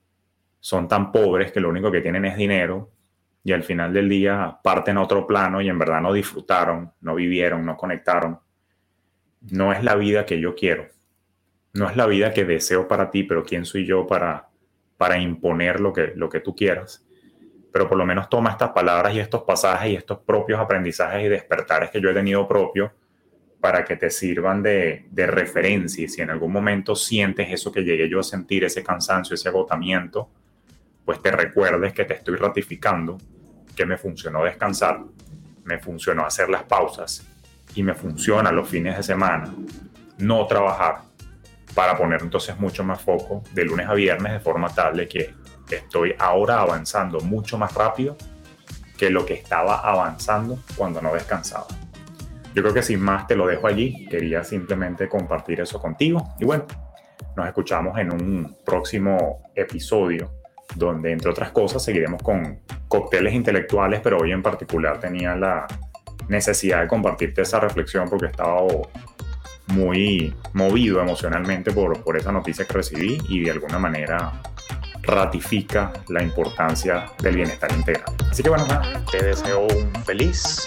son 0.61 0.87
tan 0.87 1.11
pobres 1.11 1.51
que 1.51 1.61
lo 1.61 1.69
único 1.69 1.91
que 1.91 2.01
tienen 2.01 2.25
es 2.25 2.37
dinero 2.37 2.93
y 3.43 3.53
al 3.53 3.65
final 3.65 3.93
del 3.93 4.09
día 4.09 4.59
parten 4.63 4.97
a 4.97 5.03
otro 5.03 5.27
plano 5.27 5.61
y 5.61 5.69
en 5.69 5.79
verdad 5.79 6.01
no 6.01 6.13
disfrutaron, 6.13 6.93
no 7.01 7.17
vivieron, 7.17 7.67
no 7.67 7.77
conectaron. 7.77 8.39
No 9.51 9.73
es 9.73 9.83
la 9.83 9.97
vida 9.97 10.25
que 10.25 10.41
yo 10.41 10.55
quiero, 10.55 10.87
no 11.75 11.91
es 11.91 11.97
la 11.97 12.07
vida 12.07 12.33
que 12.33 12.45
deseo 12.45 12.87
para 12.87 13.11
ti, 13.11 13.25
pero 13.25 13.45
¿quién 13.45 13.65
soy 13.65 13.85
yo 13.85 14.07
para, 14.07 14.49
para 14.97 15.19
imponer 15.19 15.81
lo 15.81 15.93
que, 15.93 16.13
lo 16.15 16.29
que 16.29 16.41
tú 16.41 16.55
quieras? 16.55 17.05
Pero 17.73 17.89
por 17.89 17.99
lo 17.99 18.07
menos 18.07 18.29
toma 18.29 18.51
estas 18.51 18.71
palabras 18.71 19.15
y 19.15 19.21
estos 19.21 19.43
pasajes 19.43 19.91
y 19.91 19.97
estos 19.97 20.19
propios 20.21 20.61
aprendizajes 20.61 21.25
y 21.25 21.29
despertares 21.29 21.91
que 21.91 22.01
yo 22.01 22.11
he 22.11 22.15
tenido 22.15 22.47
propio 22.47 22.93
para 23.67 23.85
que 23.85 23.97
te 23.97 24.11
sirvan 24.11 24.63
de, 24.63 25.07
referencia 25.13 26.05
y 26.05 26.09
si 26.09 26.23
en 26.23 26.31
algún 26.31 26.53
momento 26.53 26.95
sientes 26.95 27.49
eso 27.51 27.73
que 27.73 27.83
llegué 27.83 28.09
yo 28.09 28.21
a 28.21 28.23
sentir, 28.23 28.63
ese 28.63 28.85
cansancio, 28.85 29.35
ese 29.35 29.49
agotamiento, 29.49 30.31
pues 31.05 31.21
te 31.21 31.33
recuerdes 31.33 31.93
que 31.93 32.05
te 32.05 32.15
estoy 32.15 32.37
ratificando 32.37 33.19
que 33.75 33.85
me 33.85 33.97
funcionó 33.97 34.45
descansar, 34.45 35.01
me 35.65 35.81
funcionó 35.81 36.25
hacer 36.25 36.49
las 36.49 36.63
pausas 36.63 37.27
y 37.75 37.83
me 37.83 37.95
funciona 37.95 38.53
los 38.53 38.69
fines 38.69 38.99
de 38.99 39.03
semana 39.03 39.53
no 40.19 40.47
trabajar 40.47 40.99
para 41.75 41.99
poner 41.99 42.23
entonces 42.23 42.57
mucho 42.61 42.85
más 42.85 43.03
foco 43.03 43.43
de 43.53 43.65
lunes 43.65 43.89
a 43.89 43.95
viernes 43.95 44.33
de 44.33 44.39
forma 44.39 44.69
tal 44.69 44.97
de 44.97 45.09
que 45.09 45.35
estoy 45.69 46.15
ahora 46.21 46.61
avanzando 46.61 47.19
mucho 47.19 47.59
más 47.59 47.75
rápido 47.75 48.17
que 48.97 49.11
lo 49.11 49.27
que 49.27 49.35
estaba 49.35 49.81
avanzando 49.81 50.57
cuando 50.77 51.03
no 51.03 51.13
descansaba. 51.13 51.67
Yo 52.57 52.63
creo 52.63 52.73
que 52.73 52.83
sin 52.83 53.03
más 53.03 53.27
te 53.27 53.37
lo 53.37 53.47
dejo 53.47 53.67
allí. 53.67 54.07
Quería 54.09 54.43
simplemente 54.43 55.11
compartir 55.11 55.61
eso 55.61 55.79
contigo. 55.79 56.35
Y 56.41 56.47
bueno, 56.47 56.65
nos 57.37 57.47
escuchamos 57.47 57.99
en 57.99 58.11
un 58.11 58.57
próximo 58.65 59.43
episodio 59.55 60.33
donde, 60.75 61.13
entre 61.13 61.31
otras 61.31 61.51
cosas, 61.51 61.85
seguiremos 61.85 62.23
con 62.23 62.61
cócteles 62.89 63.35
intelectuales, 63.35 64.01
pero 64.03 64.17
hoy 64.17 64.33
en 64.33 64.43
particular 64.43 64.99
tenía 64.99 65.37
la 65.37 65.67
necesidad 66.29 66.81
de 66.81 66.89
compartirte 66.89 67.43
esa 67.43 67.61
reflexión 67.61 68.09
porque 68.09 68.27
estaba 68.27 68.63
muy 69.67 70.35
movido 70.55 71.03
emocionalmente 71.03 71.73
por, 71.73 72.03
por 72.03 72.17
esa 72.17 72.33
noticia 72.33 72.65
que 72.65 72.73
recibí 72.73 73.19
y 73.29 73.41
de 73.41 73.51
alguna 73.51 73.79
manera 73.79 74.33
ratifica 75.03 75.93
la 76.09 76.23
importancia 76.23 77.05
del 77.23 77.37
bienestar 77.37 77.71
integral. 77.73 78.15
Así 78.31 78.43
que 78.43 78.49
bueno, 78.49 78.65
te 79.13 79.23
deseo 79.23 79.67
un 79.67 80.05
feliz 80.05 80.67